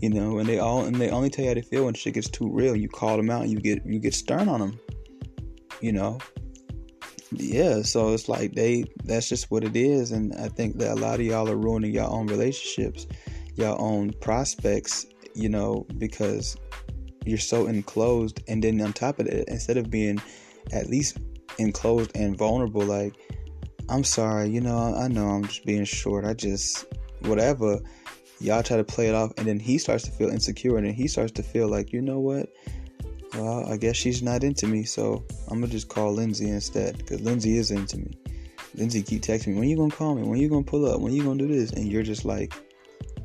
you 0.00 0.10
know, 0.10 0.38
and 0.38 0.48
they 0.48 0.58
all 0.58 0.84
and 0.84 0.96
they 0.96 1.10
only 1.10 1.30
tell 1.30 1.44
you 1.44 1.50
how 1.50 1.54
they 1.54 1.62
feel 1.62 1.86
when 1.86 1.94
shit 1.94 2.14
gets 2.14 2.28
too 2.28 2.50
real. 2.50 2.76
You 2.76 2.88
call 2.88 3.16
them 3.16 3.30
out, 3.30 3.42
and 3.42 3.50
you 3.50 3.58
get 3.58 3.84
you 3.86 3.98
get 3.98 4.14
stern 4.14 4.48
on 4.48 4.60
them, 4.60 4.80
you 5.80 5.92
know. 5.92 6.18
Yeah, 7.32 7.82
so 7.82 8.12
it's 8.12 8.28
like 8.28 8.54
they 8.54 8.84
that's 9.04 9.28
just 9.28 9.50
what 9.50 9.64
it 9.64 9.76
is, 9.76 10.12
and 10.12 10.34
I 10.34 10.48
think 10.48 10.78
that 10.78 10.92
a 10.92 11.00
lot 11.00 11.20
of 11.20 11.26
y'all 11.26 11.48
are 11.48 11.56
ruining 11.56 11.92
your 11.92 12.08
own 12.08 12.26
relationships, 12.26 13.06
your 13.54 13.78
own 13.80 14.12
prospects, 14.20 15.06
you 15.34 15.48
know, 15.48 15.86
because 15.98 16.56
you're 17.26 17.38
so 17.38 17.66
enclosed, 17.66 18.42
and 18.48 18.62
then 18.62 18.80
on 18.80 18.92
top 18.92 19.18
of 19.18 19.26
it, 19.26 19.48
instead 19.48 19.76
of 19.76 19.90
being 19.90 20.20
at 20.72 20.88
least 20.88 21.18
enclosed 21.58 22.12
and 22.14 22.36
vulnerable, 22.36 22.82
like 22.82 23.14
I'm 23.88 24.04
sorry, 24.04 24.48
you 24.48 24.60
know, 24.60 24.94
I 24.96 25.08
know 25.08 25.28
I'm 25.28 25.44
just 25.44 25.64
being 25.64 25.84
short. 25.84 26.24
I 26.24 26.34
just 26.34 26.86
whatever 27.20 27.80
y'all 28.40 28.62
try 28.62 28.76
to 28.76 28.84
play 28.84 29.08
it 29.08 29.14
off 29.14 29.32
and 29.38 29.46
then 29.46 29.58
he 29.58 29.78
starts 29.78 30.04
to 30.04 30.10
feel 30.10 30.28
insecure 30.28 30.76
and 30.76 30.86
then 30.86 30.92
he 30.92 31.08
starts 31.08 31.32
to 31.32 31.42
feel 31.42 31.68
like 31.68 31.92
you 31.92 32.02
know 32.02 32.20
what? 32.20 32.52
Well 33.34 33.70
i 33.70 33.76
guess 33.76 33.96
she's 33.96 34.22
not 34.22 34.44
into 34.44 34.66
me 34.66 34.84
so 34.84 35.24
i'm 35.48 35.60
gonna 35.60 35.72
just 35.72 35.88
call 35.88 36.12
lindsay 36.12 36.48
instead 36.48 36.96
because 36.96 37.20
lindsay 37.20 37.58
is 37.58 37.70
into 37.70 37.98
me. 37.98 38.12
Lindsay 38.76 39.02
keep 39.02 39.22
texting 39.22 39.48
me 39.48 39.54
when 39.54 39.68
you 39.68 39.76
gonna 39.76 39.90
call 39.90 40.14
me? 40.14 40.22
When 40.22 40.38
you 40.38 40.48
gonna 40.48 40.62
pull 40.62 40.86
up? 40.86 41.00
When 41.00 41.12
you 41.12 41.22
gonna 41.22 41.38
do 41.38 41.48
this? 41.48 41.72
And 41.72 41.90
you're 41.90 42.02
just 42.02 42.24
like 42.24 42.52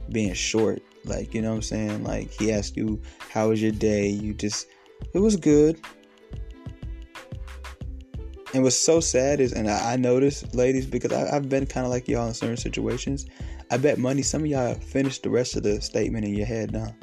being 0.09 0.33
short 0.33 0.81
like 1.05 1.33
you 1.33 1.41
know 1.41 1.49
what 1.49 1.55
i'm 1.55 1.61
saying 1.61 2.03
like 2.03 2.31
he 2.31 2.51
asked 2.51 2.77
you 2.77 3.01
how 3.29 3.49
was 3.49 3.61
your 3.61 3.71
day 3.71 4.07
you 4.07 4.33
just 4.33 4.67
it 5.13 5.19
was 5.19 5.35
good 5.35 5.79
and 8.53 8.63
what's 8.63 8.75
so 8.75 8.99
sad 8.99 9.39
is, 9.39 9.53
and 9.53 9.69
I, 9.69 9.95
noticed, 9.95 10.53
ladies, 10.53 10.85
because 10.85 11.13
I, 11.13 11.33
have 11.33 11.47
been 11.47 11.65
kind 11.65 11.85
of 11.85 11.91
like 11.91 12.07
y'all 12.07 12.27
in 12.27 12.33
certain 12.33 12.57
situations. 12.57 13.25
I 13.69 13.77
bet 13.77 13.97
money 13.97 14.21
some 14.21 14.41
of 14.41 14.47
y'all 14.47 14.73
finished 14.73 15.23
the 15.23 15.29
rest 15.29 15.55
of 15.55 15.63
the 15.63 15.79
statement 15.79 16.25
in 16.25 16.33
your 16.33 16.45
head 16.45 16.73
now. 16.73 16.93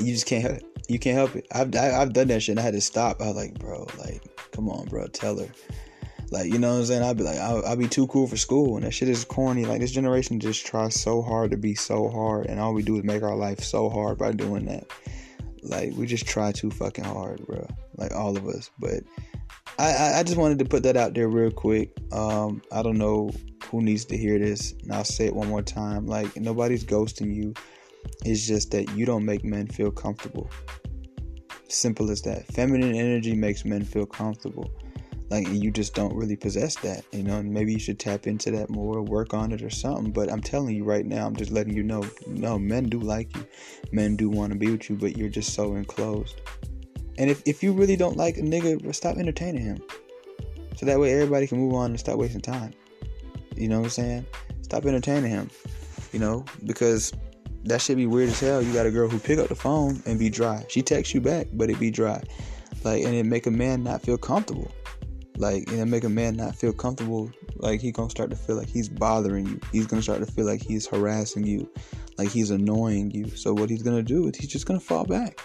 You 0.00 0.12
just 0.12 0.26
can't 0.26 0.42
help 0.42 0.56
it. 0.56 0.64
You 0.88 0.98
can't 0.98 1.16
help 1.16 1.36
it. 1.36 1.46
I've 1.52 1.74
I, 1.76 1.78
have 1.78 1.94
i 1.94 1.98
have 1.98 2.12
done 2.12 2.28
that 2.28 2.42
shit 2.42 2.54
and 2.54 2.60
I 2.60 2.62
had 2.62 2.74
to 2.74 2.80
stop. 2.80 3.20
I 3.20 3.28
was 3.28 3.36
like, 3.36 3.54
bro, 3.58 3.86
like, 3.98 4.22
come 4.50 4.68
on, 4.68 4.86
bro, 4.86 5.06
tell 5.06 5.38
her. 5.38 5.48
Like, 6.30 6.52
you 6.52 6.58
know 6.58 6.72
what 6.72 6.78
I'm 6.80 6.84
saying? 6.86 7.02
I'd 7.02 7.16
be 7.16 7.22
like, 7.22 7.38
I'll, 7.38 7.64
I'll 7.64 7.76
be 7.76 7.88
too 7.88 8.06
cool 8.08 8.26
for 8.26 8.36
school. 8.36 8.76
And 8.76 8.84
that 8.84 8.92
shit 8.92 9.08
is 9.08 9.24
corny. 9.24 9.64
Like, 9.64 9.80
this 9.80 9.92
generation 9.92 10.40
just 10.40 10.66
tries 10.66 11.00
so 11.00 11.22
hard 11.22 11.52
to 11.52 11.56
be 11.56 11.74
so 11.74 12.08
hard. 12.08 12.46
And 12.46 12.58
all 12.58 12.74
we 12.74 12.82
do 12.82 12.96
is 12.96 13.04
make 13.04 13.22
our 13.22 13.36
life 13.36 13.60
so 13.60 13.88
hard 13.88 14.18
by 14.18 14.32
doing 14.32 14.64
that. 14.66 14.86
Like, 15.62 15.94
we 15.94 16.06
just 16.06 16.26
try 16.26 16.52
too 16.52 16.70
fucking 16.70 17.04
hard, 17.04 17.46
bro. 17.46 17.66
Like, 17.96 18.12
all 18.12 18.36
of 18.36 18.46
us. 18.48 18.70
But 18.78 19.04
I, 19.78 20.14
I 20.16 20.22
just 20.24 20.36
wanted 20.36 20.58
to 20.58 20.64
put 20.64 20.82
that 20.82 20.96
out 20.96 21.14
there 21.14 21.28
real 21.28 21.50
quick. 21.50 21.92
Um, 22.12 22.60
I 22.72 22.82
don't 22.82 22.98
know 22.98 23.30
who 23.70 23.82
needs 23.82 24.04
to 24.06 24.16
hear 24.16 24.38
this. 24.38 24.72
And 24.82 24.92
I'll 24.92 25.04
say 25.04 25.26
it 25.26 25.34
one 25.34 25.48
more 25.48 25.62
time. 25.62 26.06
Like, 26.06 26.36
nobody's 26.36 26.84
ghosting 26.84 27.34
you. 27.34 27.54
It's 28.24 28.46
just 28.46 28.72
that 28.72 28.90
you 28.96 29.06
don't 29.06 29.24
make 29.24 29.44
men 29.44 29.68
feel 29.68 29.92
comfortable. 29.92 30.50
Simple 31.68 32.10
as 32.10 32.22
that. 32.22 32.46
Feminine 32.46 32.94
energy 32.94 33.34
makes 33.34 33.64
men 33.64 33.84
feel 33.84 34.06
comfortable. 34.06 34.70
Like 35.28 35.48
you 35.48 35.70
just 35.72 35.94
don't 35.94 36.14
really 36.14 36.36
possess 36.36 36.76
that, 36.76 37.04
you 37.12 37.22
know. 37.22 37.38
And 37.38 37.52
maybe 37.52 37.72
you 37.72 37.80
should 37.80 37.98
tap 37.98 38.26
into 38.26 38.50
that 38.52 38.70
more, 38.70 39.02
work 39.02 39.34
on 39.34 39.50
it 39.52 39.62
or 39.62 39.70
something. 39.70 40.12
But 40.12 40.30
I'm 40.30 40.40
telling 40.40 40.76
you 40.76 40.84
right 40.84 41.04
now, 41.04 41.26
I'm 41.26 41.34
just 41.34 41.50
letting 41.50 41.74
you 41.74 41.82
know. 41.82 42.04
No, 42.26 42.58
men 42.58 42.84
do 42.84 43.00
like 43.00 43.34
you, 43.36 43.46
men 43.90 44.16
do 44.16 44.30
want 44.30 44.52
to 44.52 44.58
be 44.58 44.70
with 44.70 44.88
you, 44.88 44.96
but 44.96 45.16
you're 45.16 45.28
just 45.28 45.54
so 45.54 45.74
enclosed. 45.74 46.40
And 47.18 47.28
if 47.28 47.42
if 47.44 47.62
you 47.62 47.72
really 47.72 47.96
don't 47.96 48.16
like 48.16 48.36
a 48.38 48.42
nigga, 48.42 48.94
stop 48.94 49.16
entertaining 49.16 49.64
him. 49.64 49.82
So 50.76 50.86
that 50.86 51.00
way 51.00 51.12
everybody 51.12 51.46
can 51.46 51.58
move 51.58 51.74
on 51.74 51.90
and 51.90 51.98
stop 51.98 52.18
wasting 52.18 52.40
time. 52.40 52.72
You 53.56 53.68
know 53.68 53.78
what 53.78 53.86
I'm 53.86 53.90
saying? 53.90 54.26
Stop 54.62 54.84
entertaining 54.84 55.30
him. 55.30 55.50
You 56.12 56.20
know, 56.20 56.44
because 56.64 57.12
that 57.64 57.80
should 57.80 57.96
be 57.96 58.06
weird 58.06 58.28
as 58.28 58.38
hell. 58.38 58.62
You 58.62 58.72
got 58.72 58.86
a 58.86 58.90
girl 58.90 59.08
who 59.08 59.18
pick 59.18 59.38
up 59.38 59.48
the 59.48 59.56
phone 59.56 60.00
and 60.06 60.18
be 60.18 60.30
dry. 60.30 60.64
She 60.68 60.82
texts 60.82 61.14
you 61.14 61.20
back, 61.20 61.48
but 61.52 61.68
it 61.68 61.80
be 61.80 61.90
dry. 61.90 62.22
Like, 62.84 63.04
and 63.04 63.14
it 63.14 63.26
make 63.26 63.46
a 63.46 63.50
man 63.50 63.82
not 63.82 64.02
feel 64.02 64.16
comfortable. 64.16 64.70
Like, 65.36 65.70
and 65.70 65.90
make 65.90 66.04
a 66.04 66.08
man 66.08 66.36
not 66.36 66.56
feel 66.56 66.72
comfortable. 66.72 67.30
Like, 67.56 67.80
he 67.80 67.92
gonna 67.92 68.10
start 68.10 68.30
to 68.30 68.36
feel 68.36 68.56
like 68.56 68.68
he's 68.68 68.88
bothering 68.88 69.46
you. 69.46 69.60
He's 69.72 69.86
gonna 69.86 70.02
start 70.02 70.20
to 70.20 70.26
feel 70.26 70.46
like 70.46 70.62
he's 70.62 70.86
harassing 70.86 71.46
you, 71.46 71.70
like 72.18 72.30
he's 72.30 72.50
annoying 72.50 73.10
you. 73.10 73.28
So 73.36 73.52
what 73.52 73.70
he's 73.70 73.82
gonna 73.82 74.02
do 74.02 74.28
is 74.28 74.36
he's 74.36 74.48
just 74.48 74.66
gonna 74.66 74.80
fall 74.80 75.04
back. 75.04 75.40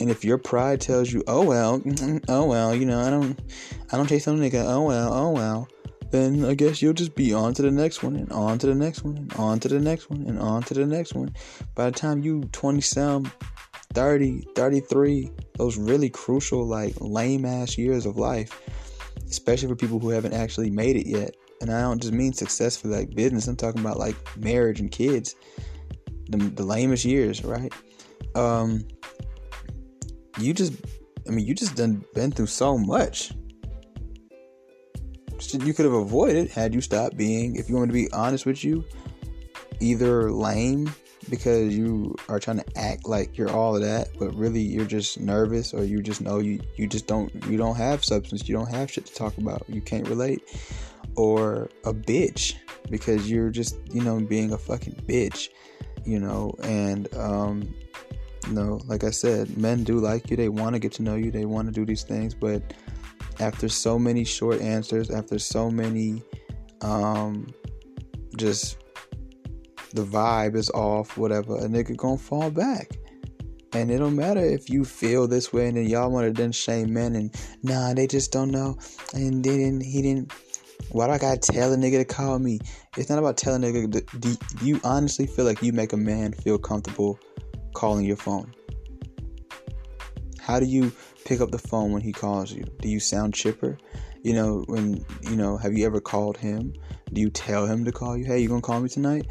And 0.00 0.10
if 0.10 0.24
your 0.24 0.38
pride 0.38 0.80
tells 0.80 1.12
you, 1.12 1.22
oh 1.28 1.44
well, 1.44 1.82
oh 2.28 2.44
well, 2.44 2.74
you 2.74 2.84
know, 2.84 3.00
I 3.00 3.10
don't, 3.10 3.38
I 3.92 3.96
don't 3.96 4.08
chase 4.08 4.24
some 4.24 4.38
nigga. 4.38 4.64
Oh 4.66 4.82
well, 4.82 5.14
oh 5.14 5.30
well 5.30 5.68
then 6.14 6.44
I 6.44 6.54
guess 6.54 6.80
you'll 6.80 6.92
just 6.92 7.16
be 7.16 7.34
on 7.34 7.54
to 7.54 7.62
the 7.62 7.72
next 7.72 8.04
one 8.04 8.14
and 8.14 8.30
on 8.30 8.56
to 8.60 8.68
the 8.68 8.74
next 8.74 9.02
one 9.02 9.16
and 9.16 9.34
on 9.34 9.58
to 9.58 9.66
the 9.66 9.80
next 9.80 10.08
one 10.08 10.24
and 10.28 10.38
on 10.38 10.62
to 10.62 10.74
the 10.74 10.86
next 10.86 11.12
one. 11.12 11.34
By 11.74 11.86
the 11.86 11.90
time 11.90 12.22
you 12.22 12.42
20 12.52 12.80
some, 12.80 13.32
30, 13.94 14.46
33, 14.54 15.30
those 15.56 15.76
really 15.76 16.10
crucial, 16.10 16.66
like 16.66 16.94
lame 17.00 17.44
ass 17.44 17.78
years 17.78 18.06
of 18.06 18.16
life, 18.16 18.60
especially 19.28 19.68
for 19.68 19.76
people 19.76 19.98
who 19.98 20.10
haven't 20.10 20.34
actually 20.34 20.70
made 20.70 20.96
it 20.96 21.06
yet. 21.06 21.34
And 21.60 21.72
I 21.72 21.80
don't 21.80 22.00
just 22.00 22.12
mean 22.12 22.32
successful 22.32 22.90
like 22.90 23.14
business, 23.14 23.46
I'm 23.46 23.56
talking 23.56 23.80
about 23.80 23.98
like 23.98 24.16
marriage 24.36 24.80
and 24.80 24.90
kids. 24.90 25.34
The, 26.28 26.38
the 26.38 26.64
lamest 26.64 27.04
years, 27.04 27.44
right? 27.44 27.72
Um, 28.34 28.86
you 30.38 30.54
just, 30.54 30.72
I 31.28 31.30
mean, 31.30 31.46
you 31.46 31.54
just 31.54 31.76
done 31.76 32.04
been 32.14 32.32
through 32.32 32.46
so 32.46 32.78
much 32.78 33.32
you 35.62 35.74
could 35.74 35.84
have 35.84 35.94
avoided 35.94 36.50
had 36.50 36.74
you 36.74 36.80
stopped 36.80 37.16
being, 37.16 37.56
if 37.56 37.68
you 37.68 37.76
want 37.76 37.88
to 37.88 37.92
be 37.92 38.10
honest 38.12 38.46
with 38.46 38.64
you, 38.64 38.84
either 39.80 40.30
lame 40.30 40.92
because 41.30 41.76
you 41.76 42.14
are 42.28 42.38
trying 42.38 42.58
to 42.58 42.78
act 42.78 43.08
like 43.08 43.36
you're 43.36 43.50
all 43.50 43.76
of 43.76 43.82
that, 43.82 44.08
but 44.18 44.34
really 44.34 44.60
you're 44.60 44.84
just 44.84 45.20
nervous 45.20 45.74
or 45.74 45.84
you 45.84 46.02
just 46.02 46.20
know 46.20 46.38
you, 46.38 46.60
you 46.76 46.86
just 46.86 47.06
don't 47.06 47.32
you 47.46 47.56
don't 47.56 47.76
have 47.76 48.04
substance, 48.04 48.48
you 48.48 48.54
don't 48.54 48.70
have 48.70 48.90
shit 48.90 49.06
to 49.06 49.14
talk 49.14 49.36
about, 49.38 49.64
you 49.68 49.80
can't 49.80 50.08
relate. 50.08 50.42
Or 51.16 51.68
a 51.84 51.94
bitch 51.94 52.56
because 52.90 53.30
you're 53.30 53.50
just, 53.50 53.76
you 53.92 54.02
know, 54.02 54.20
being 54.20 54.52
a 54.52 54.58
fucking 54.58 55.04
bitch, 55.06 55.48
you 56.04 56.18
know, 56.18 56.54
and 56.62 57.12
um 57.14 57.74
you 58.48 58.52
know, 58.52 58.80
like 58.86 59.04
I 59.04 59.10
said, 59.10 59.56
men 59.56 59.84
do 59.84 59.98
like 59.98 60.30
you, 60.30 60.36
they 60.36 60.48
want 60.48 60.74
to 60.74 60.78
get 60.78 60.92
to 60.92 61.02
know 61.02 61.14
you, 61.14 61.30
they 61.30 61.46
want 61.46 61.66
to 61.68 61.72
do 61.72 61.86
these 61.86 62.02
things, 62.02 62.34
but 62.34 62.74
after 63.40 63.68
so 63.68 63.98
many 63.98 64.24
short 64.24 64.60
answers, 64.60 65.10
after 65.10 65.38
so 65.38 65.70
many, 65.70 66.22
um, 66.82 67.46
just 68.36 68.83
the 69.94 70.02
vibe 70.02 70.56
is 70.56 70.70
off, 70.70 71.16
whatever, 71.16 71.56
a 71.56 71.68
nigga 71.68 71.96
gonna 71.96 72.18
fall 72.18 72.50
back. 72.50 72.90
And 73.72 73.90
it 73.90 73.98
don't 73.98 74.16
matter 74.16 74.44
if 74.44 74.68
you 74.68 74.84
feel 74.84 75.26
this 75.26 75.52
way 75.52 75.68
and 75.68 75.76
then 75.76 75.86
y'all 75.86 76.10
wanna 76.10 76.32
then 76.32 76.52
shame 76.52 76.92
men 76.92 77.14
and 77.14 77.34
nah, 77.62 77.94
they 77.94 78.06
just 78.06 78.32
don't 78.32 78.50
know. 78.50 78.76
And 79.14 79.42
they 79.42 79.56
didn't, 79.56 79.82
he 79.82 80.02
didn't. 80.02 80.32
Why 80.90 81.06
do 81.06 81.12
I 81.12 81.18
gotta 81.18 81.38
tell 81.38 81.72
a 81.72 81.76
nigga 81.76 81.98
to 81.98 82.04
call 82.04 82.38
me? 82.38 82.60
It's 82.96 83.08
not 83.08 83.18
about 83.18 83.36
telling 83.36 83.64
a 83.64 83.66
nigga. 83.66 84.20
Do 84.20 84.36
you 84.64 84.80
honestly 84.84 85.26
feel 85.26 85.44
like 85.44 85.62
you 85.62 85.72
make 85.72 85.92
a 85.92 85.96
man 85.96 86.32
feel 86.32 86.58
comfortable 86.58 87.18
calling 87.72 88.04
your 88.04 88.16
phone? 88.16 88.52
How 90.40 90.60
do 90.60 90.66
you 90.66 90.92
pick 91.24 91.40
up 91.40 91.50
the 91.50 91.58
phone 91.58 91.92
when 91.92 92.02
he 92.02 92.12
calls 92.12 92.52
you? 92.52 92.64
Do 92.80 92.88
you 92.88 93.00
sound 93.00 93.34
chipper? 93.34 93.78
You 94.22 94.32
know, 94.32 94.64
when, 94.68 95.04
you 95.22 95.36
know, 95.36 95.56
have 95.56 95.74
you 95.74 95.84
ever 95.86 96.00
called 96.00 96.36
him? 96.36 96.74
Do 97.12 97.20
you 97.20 97.30
tell 97.30 97.66
him 97.66 97.84
to 97.84 97.92
call 97.92 98.16
you? 98.16 98.24
Hey, 98.24 98.40
you 98.40 98.48
gonna 98.48 98.60
call 98.60 98.80
me 98.80 98.88
tonight? 98.88 99.26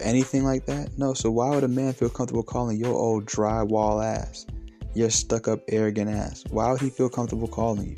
Anything 0.00 0.44
like 0.44 0.66
that? 0.66 0.98
No. 0.98 1.14
So 1.14 1.30
why 1.30 1.50
would 1.50 1.64
a 1.64 1.68
man 1.68 1.92
feel 1.92 2.10
comfortable 2.10 2.42
calling 2.42 2.76
your 2.76 2.94
old 2.94 3.26
drywall 3.26 4.04
ass? 4.04 4.46
Your 4.94 5.10
stuck 5.10 5.48
up, 5.48 5.60
arrogant 5.68 6.10
ass? 6.10 6.44
Why 6.50 6.70
would 6.70 6.80
he 6.80 6.90
feel 6.90 7.08
comfortable 7.08 7.48
calling 7.48 7.90
you? 7.90 7.96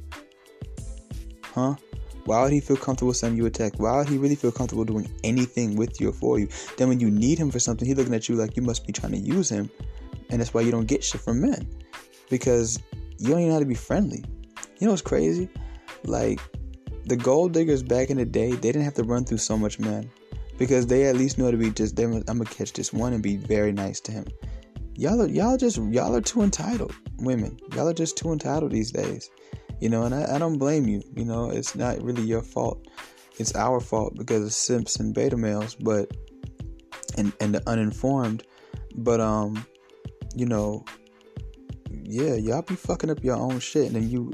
Huh? 1.42 1.74
Why 2.26 2.42
would 2.42 2.52
he 2.52 2.60
feel 2.60 2.76
comfortable 2.76 3.12
sending 3.12 3.36
you 3.36 3.46
a 3.46 3.50
text? 3.50 3.80
Why 3.80 3.96
would 3.96 4.08
he 4.08 4.16
really 4.16 4.34
feel 4.34 4.52
comfortable 4.52 4.84
doing 4.84 5.10
anything 5.24 5.76
with 5.76 6.00
you 6.00 6.10
or 6.10 6.12
for 6.12 6.38
you? 6.38 6.48
Then 6.76 6.88
when 6.88 7.00
you 7.00 7.10
need 7.10 7.38
him 7.38 7.50
for 7.50 7.58
something, 7.58 7.86
he's 7.86 7.96
looking 7.96 8.14
at 8.14 8.28
you 8.28 8.36
like 8.36 8.56
you 8.56 8.62
must 8.62 8.86
be 8.86 8.92
trying 8.92 9.12
to 9.12 9.18
use 9.18 9.50
him. 9.50 9.70
And 10.30 10.40
that's 10.40 10.54
why 10.54 10.62
you 10.62 10.70
don't 10.70 10.86
get 10.86 11.04
shit 11.04 11.20
from 11.20 11.40
men. 11.40 11.68
Because 12.30 12.78
you 13.18 13.28
don't 13.28 13.38
even 13.40 13.48
know 13.48 13.54
how 13.54 13.60
to 13.60 13.66
be 13.66 13.74
friendly. 13.74 14.24
You 14.78 14.86
know 14.86 14.92
what's 14.92 15.02
crazy? 15.02 15.48
Like 16.04 16.40
the 17.06 17.16
gold 17.16 17.52
diggers 17.52 17.82
back 17.82 18.10
in 18.10 18.16
the 18.16 18.24
day, 18.24 18.50
they 18.50 18.72
didn't 18.72 18.82
have 18.82 18.94
to 18.94 19.04
run 19.04 19.24
through 19.24 19.38
so 19.38 19.56
much 19.56 19.78
men 19.78 20.10
because 20.58 20.86
they 20.86 21.04
at 21.04 21.16
least 21.16 21.38
knew 21.38 21.50
to 21.50 21.56
be 21.56 21.70
just. 21.70 21.98
I'm 21.98 22.22
gonna 22.24 22.44
catch 22.44 22.72
this 22.72 22.92
one 22.92 23.12
and 23.12 23.22
be 23.22 23.36
very 23.36 23.72
nice 23.72 24.00
to 24.00 24.12
him. 24.12 24.26
Y'all 24.94 25.20
are 25.22 25.28
y'all 25.28 25.56
just 25.56 25.76
y'all 25.76 26.14
are 26.14 26.20
too 26.20 26.42
entitled, 26.42 26.94
women. 27.18 27.58
Y'all 27.74 27.88
are 27.88 27.94
just 27.94 28.16
too 28.16 28.32
entitled 28.32 28.70
these 28.70 28.90
days. 28.90 29.30
You 29.80 29.88
know, 29.88 30.04
and 30.04 30.14
I, 30.14 30.36
I 30.36 30.38
don't 30.38 30.58
blame 30.58 30.86
you. 30.86 31.02
You 31.14 31.24
know, 31.24 31.50
it's 31.50 31.74
not 31.74 32.00
really 32.02 32.22
your 32.22 32.42
fault. 32.42 32.86
It's 33.38 33.54
our 33.56 33.80
fault 33.80 34.14
because 34.16 34.44
of 34.44 34.52
simps 34.52 34.96
and 34.96 35.12
beta 35.12 35.36
males, 35.36 35.74
but 35.74 36.16
and 37.18 37.32
and 37.40 37.54
the 37.54 37.68
uninformed. 37.68 38.44
But 38.96 39.20
um, 39.20 39.66
you 40.36 40.46
know, 40.46 40.84
yeah, 42.02 42.34
y'all 42.34 42.62
be 42.62 42.74
fucking 42.74 43.10
up 43.10 43.22
your 43.22 43.36
own 43.36 43.58
shit, 43.60 43.86
and 43.86 43.96
then 43.96 44.08
you 44.08 44.32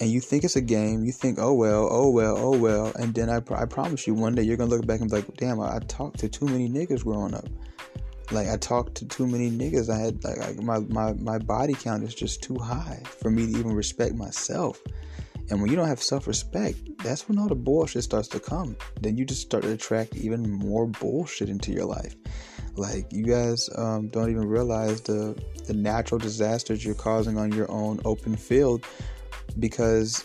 and 0.00 0.10
you 0.10 0.20
think 0.20 0.44
it's 0.44 0.56
a 0.56 0.60
game. 0.60 1.04
You 1.04 1.12
think, 1.12 1.38
oh 1.40 1.54
well, 1.54 1.88
oh 1.90 2.10
well, 2.10 2.36
oh 2.38 2.56
well, 2.56 2.92
and 2.96 3.14
then 3.14 3.28
I, 3.30 3.42
I 3.54 3.66
promise 3.66 4.06
you, 4.06 4.14
one 4.14 4.34
day 4.34 4.42
you're 4.42 4.56
gonna 4.56 4.70
look 4.70 4.86
back 4.86 5.00
and 5.00 5.10
be 5.10 5.16
like, 5.16 5.36
damn, 5.36 5.60
I, 5.60 5.76
I 5.76 5.78
talked 5.88 6.18
to 6.20 6.28
too 6.28 6.46
many 6.46 6.68
niggas 6.68 7.04
growing 7.04 7.34
up. 7.34 7.48
Like 8.30 8.48
I 8.48 8.56
talked 8.56 8.94
to 8.96 9.06
too 9.06 9.26
many 9.26 9.50
niggas. 9.50 9.90
I 9.90 9.98
had 9.98 10.24
like, 10.24 10.38
like 10.38 10.56
my 10.62 10.80
my 10.80 11.12
my 11.14 11.38
body 11.38 11.74
count 11.74 12.02
is 12.04 12.14
just 12.14 12.42
too 12.42 12.56
high 12.56 13.02
for 13.04 13.30
me 13.30 13.52
to 13.52 13.58
even 13.58 13.74
respect 13.74 14.14
myself. 14.14 14.80
And 15.50 15.60
when 15.60 15.70
you 15.70 15.76
don't 15.76 15.88
have 15.88 16.02
self 16.02 16.26
respect, 16.26 16.78
that's 17.02 17.28
when 17.28 17.38
all 17.38 17.48
the 17.48 17.54
bullshit 17.54 18.04
starts 18.04 18.28
to 18.28 18.40
come. 18.40 18.76
Then 19.00 19.16
you 19.18 19.24
just 19.24 19.42
start 19.42 19.64
to 19.64 19.72
attract 19.72 20.16
even 20.16 20.50
more 20.50 20.86
bullshit 20.86 21.48
into 21.48 21.72
your 21.72 21.84
life. 21.84 22.16
Like 22.76 23.12
you 23.12 23.24
guys 23.24 23.68
um, 23.76 24.08
don't 24.08 24.30
even 24.30 24.48
realize 24.48 25.02
the 25.02 25.40
the 25.66 25.74
natural 25.74 26.18
disasters 26.18 26.84
you're 26.84 26.94
causing 26.94 27.38
on 27.38 27.52
your 27.52 27.70
own 27.70 28.00
open 28.04 28.36
field 28.36 28.84
because 29.58 30.24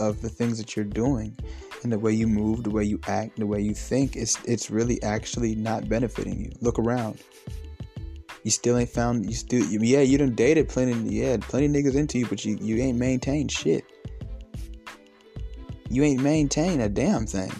of 0.00 0.22
the 0.22 0.28
things 0.28 0.58
that 0.58 0.76
you're 0.76 0.84
doing 0.84 1.36
and 1.82 1.92
the 1.92 1.98
way 1.98 2.12
you 2.12 2.26
move, 2.26 2.64
the 2.64 2.70
way 2.70 2.84
you 2.84 3.00
act, 3.06 3.36
the 3.36 3.46
way 3.46 3.60
you 3.60 3.74
think. 3.74 4.16
It's 4.16 4.42
it's 4.44 4.70
really 4.70 5.02
actually 5.02 5.54
not 5.54 5.88
benefiting 5.88 6.40
you. 6.40 6.52
Look 6.60 6.78
around. 6.78 7.20
You 8.44 8.50
still 8.50 8.78
ain't 8.78 8.88
found. 8.88 9.26
You 9.26 9.34
still 9.34 9.64
yeah. 9.64 10.00
You 10.00 10.18
done 10.18 10.34
dated 10.34 10.68
plenty. 10.68 10.94
Yeah, 11.14 11.36
plenty 11.38 11.68
niggas 11.68 11.96
into 11.96 12.18
you, 12.18 12.26
but 12.26 12.44
you 12.44 12.58
you 12.60 12.82
ain't 12.82 12.98
maintained 12.98 13.52
shit. 13.52 13.84
You 15.90 16.02
ain't 16.02 16.22
maintained 16.22 16.82
a 16.82 16.88
damn 16.88 17.26
thing. 17.26 17.52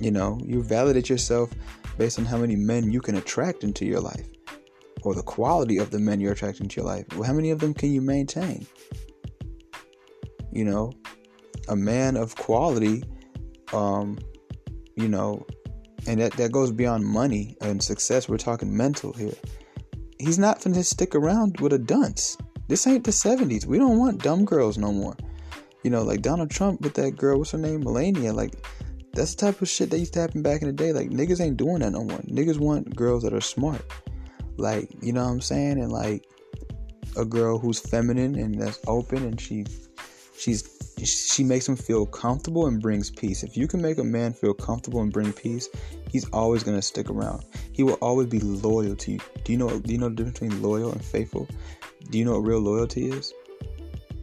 You 0.00 0.10
know, 0.10 0.38
you 0.44 0.62
validate 0.62 1.08
yourself 1.08 1.50
based 1.98 2.18
on 2.18 2.24
how 2.24 2.38
many 2.38 2.56
men 2.56 2.90
you 2.90 3.00
can 3.00 3.16
attract 3.16 3.64
into 3.64 3.84
your 3.84 4.00
life 4.00 4.26
or 5.02 5.14
the 5.14 5.22
quality 5.22 5.78
of 5.78 5.90
the 5.90 5.98
men 5.98 6.20
you're 6.20 6.32
attracting 6.32 6.68
to 6.68 6.76
your 6.80 6.86
life. 6.86 7.04
Well, 7.12 7.24
how 7.24 7.32
many 7.32 7.50
of 7.50 7.58
them 7.58 7.74
can 7.74 7.92
you 7.92 8.00
maintain? 8.00 8.66
You 10.52 10.64
know, 10.64 10.92
a 11.68 11.76
man 11.76 12.16
of 12.16 12.34
quality, 12.36 13.04
um, 13.72 14.18
you 14.96 15.08
know, 15.08 15.44
and 16.06 16.20
that, 16.20 16.32
that 16.34 16.52
goes 16.52 16.72
beyond 16.72 17.04
money 17.04 17.56
and 17.60 17.82
success. 17.82 18.28
We're 18.28 18.38
talking 18.38 18.74
mental 18.74 19.12
here. 19.12 19.34
He's 20.18 20.38
not 20.38 20.62
going 20.62 20.74
to 20.74 20.84
stick 20.84 21.14
around 21.14 21.60
with 21.60 21.72
a 21.72 21.78
dunce. 21.78 22.38
This 22.68 22.86
ain't 22.86 23.04
the 23.04 23.10
70s. 23.10 23.66
We 23.66 23.78
don't 23.78 23.98
want 23.98 24.22
dumb 24.22 24.44
girls 24.44 24.78
no 24.78 24.92
more. 24.92 25.16
You 25.84 25.90
know, 25.90 26.02
like 26.02 26.22
Donald 26.22 26.50
Trump 26.50 26.80
with 26.80 26.94
that 26.94 27.16
girl, 27.16 27.38
what's 27.38 27.52
her 27.52 27.58
name? 27.58 27.80
Melania. 27.80 28.32
Like, 28.32 28.54
that's 29.14 29.34
the 29.34 29.46
type 29.46 29.62
of 29.62 29.68
shit 29.68 29.90
that 29.90 29.98
used 29.98 30.12
to 30.14 30.20
happen 30.20 30.42
back 30.42 30.62
in 30.62 30.68
the 30.68 30.72
day. 30.72 30.92
Like, 30.92 31.10
niggas 31.10 31.40
ain't 31.40 31.56
doing 31.56 31.80
that 31.80 31.92
no 31.92 32.04
more. 32.04 32.18
Niggas 32.18 32.58
want 32.58 32.94
girls 32.94 33.22
that 33.22 33.32
are 33.32 33.40
smart. 33.40 33.82
Like, 34.56 34.90
you 35.02 35.12
know 35.12 35.24
what 35.24 35.30
I'm 35.30 35.40
saying? 35.40 35.80
And 35.80 35.92
like, 35.92 36.26
a 37.16 37.24
girl 37.24 37.58
who's 37.58 37.80
feminine 37.80 38.36
and 38.36 38.60
that's 38.60 38.78
open 38.86 39.24
and 39.24 39.40
she 39.40 39.66
she's 40.38 40.74
she 41.04 41.44
makes 41.44 41.68
him 41.68 41.76
feel 41.76 42.06
comfortable 42.06 42.66
and 42.66 42.80
brings 42.80 43.10
peace. 43.10 43.42
If 43.42 43.56
you 43.56 43.68
can 43.68 43.80
make 43.80 43.98
a 43.98 44.04
man 44.04 44.32
feel 44.32 44.54
comfortable 44.54 45.00
and 45.00 45.12
bring 45.12 45.32
peace, 45.32 45.68
he's 46.10 46.28
always 46.30 46.62
gonna 46.62 46.82
stick 46.82 47.10
around. 47.10 47.44
He 47.72 47.82
will 47.82 47.94
always 47.94 48.26
be 48.26 48.40
loyal 48.40 48.96
to 48.96 49.12
you. 49.12 49.18
Do 49.44 49.52
you 49.52 49.58
know 49.58 49.78
do 49.78 49.92
you 49.92 49.98
know 49.98 50.08
the 50.08 50.16
difference 50.16 50.40
between 50.40 50.62
loyal 50.62 50.92
and 50.92 51.04
faithful? 51.04 51.48
Do 52.10 52.18
you 52.18 52.24
know 52.24 52.32
what 52.32 52.48
real 52.48 52.60
loyalty 52.60 53.10
is? 53.10 53.32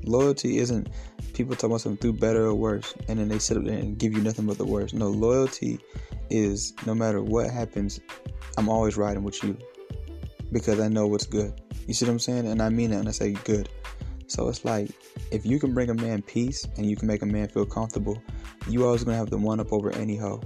Loyalty 0.04 0.60
isn't 0.60 0.90
people 1.36 1.56
talk 1.56 1.66
about 1.66 1.82
something 1.82 1.98
through 1.98 2.14
better 2.14 2.46
or 2.46 2.56
worse 2.56 2.94
and 3.08 3.20
then 3.20 3.28
they 3.28 3.40
sit 3.40 3.58
up 3.58 3.66
there 3.66 3.78
and 3.78 3.98
give 3.98 4.14
you 4.14 4.22
nothing 4.22 4.46
but 4.46 4.58
the 4.58 4.66
worst. 4.66 4.94
No, 4.94 5.10
loyalty 5.10 5.80
is 6.30 6.74
no 6.86 6.96
matter 6.96 7.22
what 7.22 7.50
happens, 7.52 8.00
I'm 8.58 8.70
always 8.70 8.98
riding 8.98 9.24
with 9.24 9.44
you 9.44 9.58
because 10.52 10.80
I 10.80 10.88
know 10.88 11.08
what's 11.08 11.26
good. 11.26 11.62
You 11.88 11.94
see 11.94 12.06
what 12.06 12.12
I'm 12.12 12.20
saying? 12.20 12.48
And 12.48 12.62
I 12.62 12.70
mean 12.70 12.92
it 12.92 12.98
when 12.98 13.08
I 13.08 13.12
say 13.12 13.34
good. 13.34 13.70
So 14.28 14.48
it's 14.48 14.66
like 14.66 14.90
if 15.32 15.46
you 15.46 15.60
can 15.60 15.74
bring 15.74 15.90
a 15.90 15.94
man 15.94 16.22
peace 16.22 16.66
and 16.78 16.86
you 16.86 16.96
can 16.96 17.08
make 17.08 17.22
a 17.22 17.28
man 17.28 17.48
feel 17.48 17.66
comfortable, 17.66 18.22
you 18.68 18.86
always 18.86 19.04
gonna 19.04 19.18
have 19.18 19.30
the 19.30 19.38
one 19.38 19.60
up 19.60 19.72
over 19.72 19.92
any 19.92 20.16
hoe, 20.16 20.42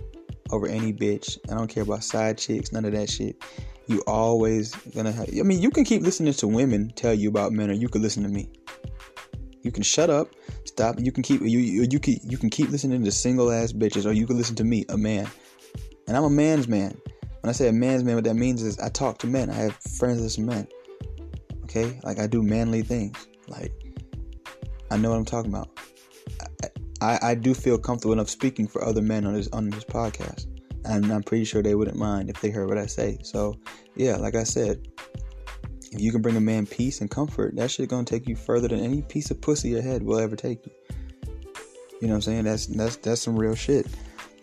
over 0.51 0.67
any 0.67 0.91
bitch. 0.91 1.37
I 1.49 1.53
don't 1.53 1.67
care 1.67 1.83
about 1.83 2.03
side 2.03 2.37
chicks, 2.37 2.71
none 2.71 2.85
of 2.85 2.91
that 2.93 3.09
shit. 3.09 3.41
You 3.87 4.01
always 4.05 4.75
gonna 4.75 5.11
have. 5.11 5.29
I 5.29 5.43
mean, 5.43 5.61
you 5.61 5.71
can 5.71 5.83
keep 5.83 6.01
listening 6.01 6.33
to 6.33 6.47
women 6.47 6.91
tell 6.95 7.13
you 7.13 7.29
about 7.29 7.53
men, 7.53 7.69
or 7.69 7.73
you 7.73 7.89
can 7.89 8.01
listen 8.01 8.23
to 8.23 8.29
me. 8.29 8.49
You 9.61 9.71
can 9.71 9.83
shut 9.83 10.09
up, 10.09 10.29
stop. 10.65 10.99
You 10.99 11.11
can 11.11 11.23
keep 11.23 11.41
you 11.41 11.59
you, 11.59 11.87
you 11.89 11.99
can 11.99 12.17
you 12.23 12.37
can 12.37 12.49
keep 12.49 12.69
listening 12.69 13.03
to 13.03 13.11
single 13.11 13.51
ass 13.51 13.73
bitches, 13.73 14.05
or 14.05 14.13
you 14.13 14.25
can 14.25 14.37
listen 14.37 14.55
to 14.55 14.63
me, 14.63 14.85
a 14.89 14.97
man. 14.97 15.27
And 16.07 16.15
I'm 16.15 16.23
a 16.23 16.29
man's 16.29 16.67
man. 16.67 16.97
When 17.41 17.49
I 17.49 17.51
say 17.51 17.67
a 17.67 17.73
man's 17.73 18.03
man, 18.03 18.15
what 18.15 18.23
that 18.25 18.35
means 18.35 18.63
is 18.63 18.79
I 18.79 18.89
talk 18.89 19.17
to 19.19 19.27
men. 19.27 19.49
I 19.49 19.55
have 19.55 19.75
friends 19.75 20.33
some 20.33 20.45
men. 20.45 20.67
Okay, 21.63 21.99
like 22.03 22.19
I 22.19 22.27
do 22.27 22.41
manly 22.41 22.81
things. 22.81 23.27
Like 23.47 23.71
I 24.91 24.97
know 24.97 25.09
what 25.09 25.17
I'm 25.17 25.25
talking 25.25 25.51
about. 25.51 25.69
I, 27.01 27.19
I, 27.21 27.35
do 27.35 27.53
feel 27.53 27.77
comfortable 27.77 28.11
enough 28.11 28.29
speaking 28.29 28.67
for 28.67 28.83
other 28.83 29.01
men 29.01 29.25
on 29.25 29.33
this 29.33 29.47
on 29.53 29.69
this 29.69 29.85
podcast, 29.85 30.47
and 30.83 31.11
I'm 31.11 31.23
pretty 31.23 31.45
sure 31.45 31.63
they 31.63 31.75
wouldn't 31.75 31.97
mind 31.97 32.29
if 32.29 32.41
they 32.41 32.49
heard 32.49 32.67
what 32.67 32.77
I 32.77 32.87
say. 32.87 33.19
So, 33.23 33.55
yeah, 33.95 34.17
like 34.17 34.35
I 34.35 34.43
said, 34.43 34.85
if 35.91 35.99
you 35.99 36.11
can 36.11 36.21
bring 36.21 36.37
a 36.37 36.41
man 36.41 36.65
peace 36.65 37.01
and 37.01 37.09
comfort, 37.09 37.55
that 37.55 37.71
shit 37.71 37.89
gonna 37.89 38.05
take 38.05 38.27
you 38.27 38.35
further 38.35 38.67
than 38.67 38.79
any 38.79 39.01
piece 39.01 39.31
of 39.31 39.41
pussy 39.41 39.69
your 39.69 39.81
head 39.81 40.03
will 40.03 40.19
ever 40.19 40.35
take 40.35 40.65
you. 40.65 40.71
You 42.01 42.07
know 42.07 42.13
what 42.13 42.15
I'm 42.15 42.21
saying? 42.21 42.43
That's 42.45 42.65
that's 42.67 42.95
that's 42.97 43.21
some 43.21 43.35
real 43.35 43.55
shit. 43.55 43.87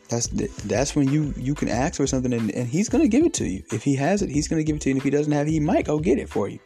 That's 0.09 0.29
that's 0.29 0.95
when 0.95 1.09
you 1.09 1.33
you 1.37 1.55
can 1.55 1.69
ask 1.69 1.97
for 1.97 2.07
something 2.07 2.33
and, 2.33 2.51
and 2.53 2.69
he's 2.69 2.89
gonna 2.89 3.09
give 3.09 3.25
it 3.25 3.35
to 3.35 3.47
you. 3.47 3.63
If 3.73 3.83
he 3.83 3.97
has 3.97 4.23
it, 4.23 4.31
he's 4.31 4.49
gonna 4.49 4.65
give 4.65 4.77
it 4.77 4.83
to 4.83 4.89
you. 4.89 4.95
And 4.95 4.99
if 4.99 5.05
he 5.05 5.11
doesn't 5.11 5.33
have 5.33 5.47
it, 5.47 5.51
he 5.51 5.61
might 5.61 5.87
go 5.87 5.99
get 5.99 6.19
it 6.19 6.29
for 6.29 6.49
you. 6.49 6.59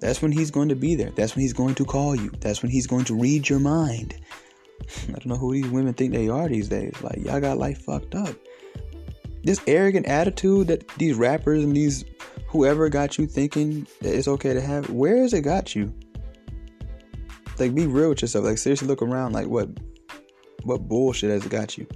That's 0.00 0.22
when 0.22 0.32
he's 0.32 0.50
going 0.50 0.70
to 0.70 0.74
be 0.74 0.94
there. 0.94 1.10
That's 1.10 1.36
when 1.36 1.42
he's 1.42 1.52
going 1.52 1.74
to 1.76 1.84
call 1.84 2.16
you. 2.16 2.30
That's 2.40 2.62
when 2.62 2.70
he's 2.70 2.86
going 2.86 3.04
to 3.04 3.14
read 3.14 3.48
your 3.48 3.60
mind. 3.60 4.14
I 5.08 5.12
don't 5.12 5.26
know 5.26 5.36
who 5.36 5.52
these 5.52 5.68
women 5.68 5.92
think 5.92 6.12
they 6.12 6.28
are 6.28 6.48
these 6.48 6.68
days. 6.68 6.94
Like, 7.02 7.18
y'all 7.18 7.40
got 7.40 7.58
life 7.58 7.82
fucked 7.82 8.14
up. 8.14 8.34
This 9.44 9.60
arrogant 9.66 10.06
attitude 10.06 10.68
that 10.68 10.88
these 10.96 11.14
rappers 11.14 11.62
and 11.62 11.76
these 11.76 12.04
whoever 12.50 12.88
got 12.88 13.16
you 13.16 13.26
thinking 13.26 13.86
that 14.00 14.12
it's 14.12 14.26
okay 14.26 14.52
to 14.52 14.60
have, 14.60 14.90
where 14.90 15.18
has 15.18 15.32
it 15.32 15.42
got 15.42 15.76
you? 15.76 15.94
Like, 17.58 17.74
be 17.74 17.86
real 17.86 18.08
with 18.08 18.22
yourself. 18.22 18.44
Like, 18.44 18.58
seriously, 18.58 18.88
look 18.88 19.02
around. 19.02 19.32
Like, 19.32 19.46
what, 19.46 19.68
what 20.64 20.88
bullshit 20.88 21.30
has 21.30 21.46
it 21.46 21.50
got 21.50 21.78
you? 21.78 21.86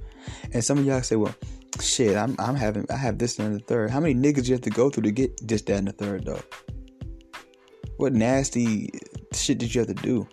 And 0.53 0.63
some 0.63 0.79
of 0.79 0.87
y'all 0.87 1.03
say, 1.03 1.17
well, 1.17 1.35
shit, 1.81 2.17
I'm, 2.17 2.37
I'm 2.39 2.55
having, 2.55 2.87
I 2.89 2.97
have 2.97 3.19
this 3.19 3.39
and 3.39 3.57
the 3.57 3.59
third. 3.59 3.91
How 3.91 3.99
many 3.99 4.15
niggas 4.15 4.47
you 4.47 4.55
have 4.55 4.63
to 4.63 4.71
go 4.71 4.91
through 4.91 5.03
to 5.05 5.11
get 5.11 5.47
this, 5.47 5.63
that, 5.63 5.77
and 5.77 5.89
the 5.89 5.93
third, 5.93 6.25
though? 6.25 6.41
What 7.97 8.13
nasty 8.13 8.91
shit 9.33 9.59
did 9.59 9.75
you 9.75 9.81
have 9.81 9.89
to 9.89 9.95
do? 9.95 10.29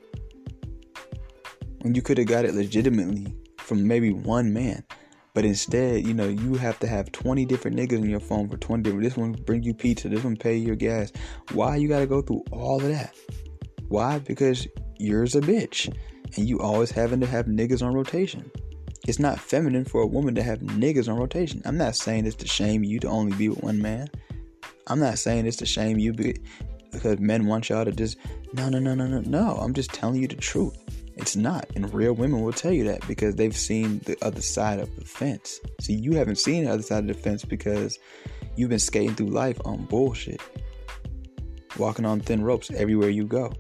When 1.79 1.95
you 1.95 2.03
could 2.03 2.19
have 2.19 2.27
got 2.27 2.45
it 2.45 2.53
legitimately 2.53 3.35
from 3.57 3.87
maybe 3.87 4.11
one 4.11 4.53
man. 4.53 4.83
But 5.33 5.45
instead, 5.45 6.05
you 6.05 6.13
know, 6.13 6.27
you 6.27 6.55
have 6.55 6.79
to 6.79 6.87
have 6.87 7.11
20 7.11 7.45
different 7.45 7.77
niggas 7.77 7.99
in 7.99 8.09
your 8.09 8.19
phone 8.19 8.49
for 8.49 8.57
20 8.57 8.83
different. 8.83 9.03
This 9.03 9.17
one 9.17 9.31
bring 9.31 9.63
you 9.63 9.73
pizza, 9.73 10.09
this 10.09 10.23
one 10.23 10.35
pay 10.35 10.57
your 10.57 10.75
gas. 10.75 11.11
Why 11.53 11.77
you 11.77 11.87
gotta 11.87 12.07
go 12.07 12.21
through 12.21 12.43
all 12.51 12.81
of 12.81 12.87
that? 12.87 13.15
Why? 13.87 14.19
Because 14.19 14.67
you're 14.97 15.23
a 15.23 15.27
bitch. 15.27 15.95
And 16.37 16.47
you 16.47 16.59
always 16.59 16.91
having 16.91 17.19
to 17.21 17.27
have 17.27 17.45
niggas 17.45 17.85
on 17.85 17.93
rotation. 17.93 18.49
It's 19.07 19.19
not 19.19 19.39
feminine 19.39 19.85
for 19.85 20.01
a 20.01 20.07
woman 20.07 20.35
to 20.35 20.43
have 20.43 20.59
niggas 20.59 21.09
on 21.09 21.17
rotation. 21.17 21.61
I'm 21.65 21.77
not 21.77 21.95
saying 21.95 22.25
it's 22.25 22.35
to 22.37 22.47
shame 22.47 22.83
you 22.83 22.99
to 22.99 23.07
only 23.07 23.35
be 23.35 23.49
with 23.49 23.63
one 23.63 23.81
man. 23.81 24.09
I'm 24.87 24.99
not 24.99 25.17
saying 25.19 25.45
it's 25.45 25.57
to 25.57 25.65
shame 25.65 25.99
you 25.99 26.13
because 26.91 27.19
men 27.19 27.45
want 27.45 27.69
y'all 27.69 27.85
to 27.85 27.91
just 27.91 28.17
no 28.53 28.69
no 28.69 28.79
no 28.79 28.93
no 28.93 29.07
no 29.07 29.21
no 29.21 29.57
i'm 29.61 29.73
just 29.73 29.93
telling 29.93 30.21
you 30.21 30.27
the 30.27 30.35
truth 30.35 30.77
it's 31.21 31.35
not 31.35 31.65
and 31.75 31.93
real 31.93 32.13
women 32.13 32.41
will 32.41 32.51
tell 32.51 32.71
you 32.71 32.83
that 32.85 33.07
because 33.07 33.35
they've 33.35 33.55
seen 33.55 33.99
the 34.05 34.17
other 34.21 34.41
side 34.41 34.79
of 34.79 34.93
the 34.95 35.05
fence. 35.05 35.59
See 35.79 35.93
you 35.93 36.13
haven't 36.13 36.37
seen 36.37 36.65
the 36.65 36.71
other 36.71 36.81
side 36.81 37.03
of 37.03 37.07
the 37.07 37.13
fence 37.13 37.45
because 37.45 37.99
you've 38.55 38.69
been 38.69 38.79
skating 38.79 39.15
through 39.15 39.29
life 39.29 39.59
on 39.63 39.85
bullshit 39.85 40.41
walking 41.77 42.05
on 42.05 42.19
thin 42.19 42.43
ropes 42.43 42.71
everywhere 42.71 43.09
you 43.09 43.25
go. 43.25 43.53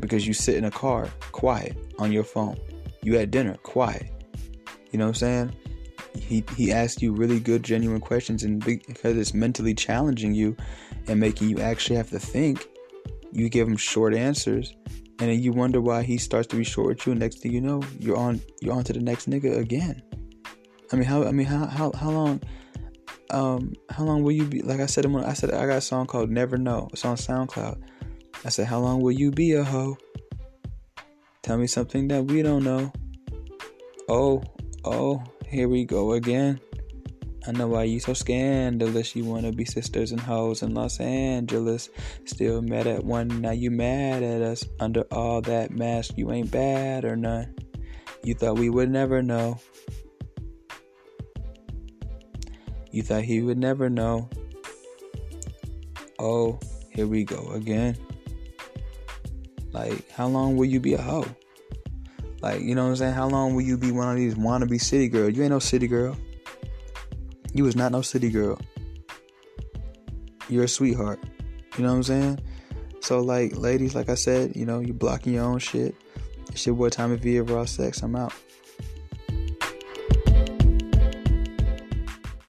Because 0.00 0.26
you 0.26 0.34
sit 0.34 0.56
in 0.56 0.64
a 0.64 0.70
car 0.70 1.08
quiet 1.32 1.76
on 1.98 2.12
your 2.12 2.24
phone. 2.24 2.56
You 3.02 3.18
at 3.18 3.30
dinner 3.30 3.56
quiet. 3.62 4.10
You 4.90 4.98
know 4.98 5.06
what 5.06 5.22
i'm 5.22 5.50
saying? 5.50 5.56
He 6.14 6.44
he 6.56 6.72
asked 6.72 7.02
you 7.02 7.12
really 7.12 7.40
good 7.40 7.62
genuine 7.62 8.00
questions 8.00 8.42
and 8.42 8.64
because 8.64 9.16
it's 9.16 9.34
mentally 9.34 9.74
challenging 9.74 10.34
you 10.34 10.56
and 11.06 11.18
making 11.20 11.48
you 11.48 11.60
actually 11.60 11.96
have 11.96 12.10
to 12.10 12.18
think 12.18 12.66
you 13.32 13.48
give 13.48 13.68
him 13.68 13.76
short 13.76 14.14
answers 14.14 14.74
and 15.20 15.30
then 15.30 15.40
you 15.40 15.52
wonder 15.52 15.80
why 15.80 16.02
he 16.02 16.16
starts 16.16 16.46
to 16.48 16.56
be 16.56 16.64
short 16.64 16.88
with 16.88 17.06
you. 17.06 17.12
And 17.12 17.20
next 17.20 17.38
thing 17.38 17.52
you 17.52 17.60
know 17.60 17.82
you're 17.98 18.16
on 18.16 18.40
you're 18.60 18.74
on 18.74 18.84
to 18.84 18.92
the 18.92 19.00
next 19.00 19.28
nigga 19.28 19.58
again. 19.58 20.02
I 20.92 20.96
mean 20.96 21.04
how 21.04 21.24
i 21.24 21.32
mean 21.32 21.46
how 21.46 21.66
how, 21.66 21.92
how 21.92 22.10
long 22.10 22.40
um 23.30 23.74
how 23.90 24.04
long 24.04 24.22
will 24.22 24.32
you 24.32 24.44
be 24.44 24.62
like 24.62 24.80
i 24.80 24.86
said 24.86 25.04
i 25.04 25.32
said 25.34 25.52
i 25.52 25.66
got 25.66 25.76
a 25.76 25.80
song 25.80 26.06
called 26.06 26.30
never 26.30 26.56
know. 26.56 26.88
It's 26.92 27.04
on 27.04 27.16
soundcloud. 27.16 27.80
I 28.44 28.48
said 28.48 28.66
how 28.66 28.78
long 28.78 29.00
will 29.00 29.12
you 29.12 29.30
be 29.30 29.52
a 29.52 29.64
hoe? 29.64 29.98
Tell 31.42 31.58
me 31.58 31.66
something 31.66 32.08
that 32.08 32.24
we 32.24 32.42
don't 32.42 32.64
know. 32.64 32.92
Oh 34.08 34.42
oh 34.84 35.22
here 35.46 35.68
we 35.68 35.84
go 35.84 36.12
again 36.12 36.60
I 37.48 37.52
know 37.52 37.66
why 37.66 37.84
you 37.84 37.98
so 37.98 38.12
scandalous. 38.12 39.16
You 39.16 39.24
wanna 39.24 39.52
be 39.52 39.64
sisters 39.64 40.12
and 40.12 40.20
hoes 40.20 40.62
in 40.62 40.74
Los 40.74 41.00
Angeles. 41.00 41.88
Still 42.26 42.60
mad 42.60 42.86
at 42.86 43.02
one, 43.02 43.40
now 43.40 43.52
you 43.52 43.70
mad 43.70 44.22
at 44.22 44.42
us. 44.42 44.66
Under 44.80 45.04
all 45.10 45.40
that 45.40 45.70
mask, 45.70 46.18
you 46.18 46.30
ain't 46.30 46.50
bad 46.50 47.06
or 47.06 47.16
none. 47.16 47.54
You 48.22 48.34
thought 48.34 48.58
we 48.58 48.68
would 48.68 48.90
never 48.90 49.22
know. 49.22 49.58
You 52.90 53.02
thought 53.02 53.22
he 53.22 53.40
would 53.40 53.56
never 53.56 53.88
know. 53.88 54.28
Oh, 56.18 56.60
here 56.90 57.06
we 57.06 57.24
go 57.24 57.52
again. 57.52 57.96
Like, 59.72 60.10
how 60.10 60.26
long 60.26 60.58
will 60.58 60.66
you 60.66 60.80
be 60.80 60.92
a 60.92 61.00
hoe? 61.00 61.24
Like, 62.42 62.60
you 62.60 62.74
know 62.74 62.84
what 62.84 62.90
I'm 62.90 62.96
saying? 62.96 63.14
How 63.14 63.26
long 63.26 63.54
will 63.54 63.62
you 63.62 63.78
be 63.78 63.90
one 63.90 64.10
of 64.10 64.16
these 64.16 64.34
wannabe 64.34 64.78
city 64.78 65.08
girls? 65.08 65.34
You 65.34 65.44
ain't 65.44 65.52
no 65.52 65.60
city 65.60 65.88
girl. 65.88 66.14
You 67.58 67.64
was 67.64 67.74
not 67.74 67.90
no 67.90 68.02
city 68.02 68.30
girl. 68.30 68.56
You're 70.48 70.62
a 70.62 70.68
sweetheart. 70.68 71.18
You 71.76 71.82
know 71.82 71.90
what 71.90 71.96
I'm 71.96 72.02
saying? 72.04 72.40
So 73.00 73.18
like 73.18 73.56
ladies, 73.56 73.96
like 73.96 74.08
I 74.08 74.14
said, 74.14 74.54
you 74.54 74.64
know, 74.64 74.78
you 74.78 74.94
blocking 74.94 75.34
your 75.34 75.42
own 75.42 75.58
shit. 75.58 75.96
It's 76.50 76.64
your 76.64 76.76
boy 76.76 76.90
Tommy 76.90 77.16
V 77.16 77.38
of 77.38 77.50
Raw 77.50 77.64
Sex. 77.64 78.00
I'm 78.04 78.14
out. 78.14 78.32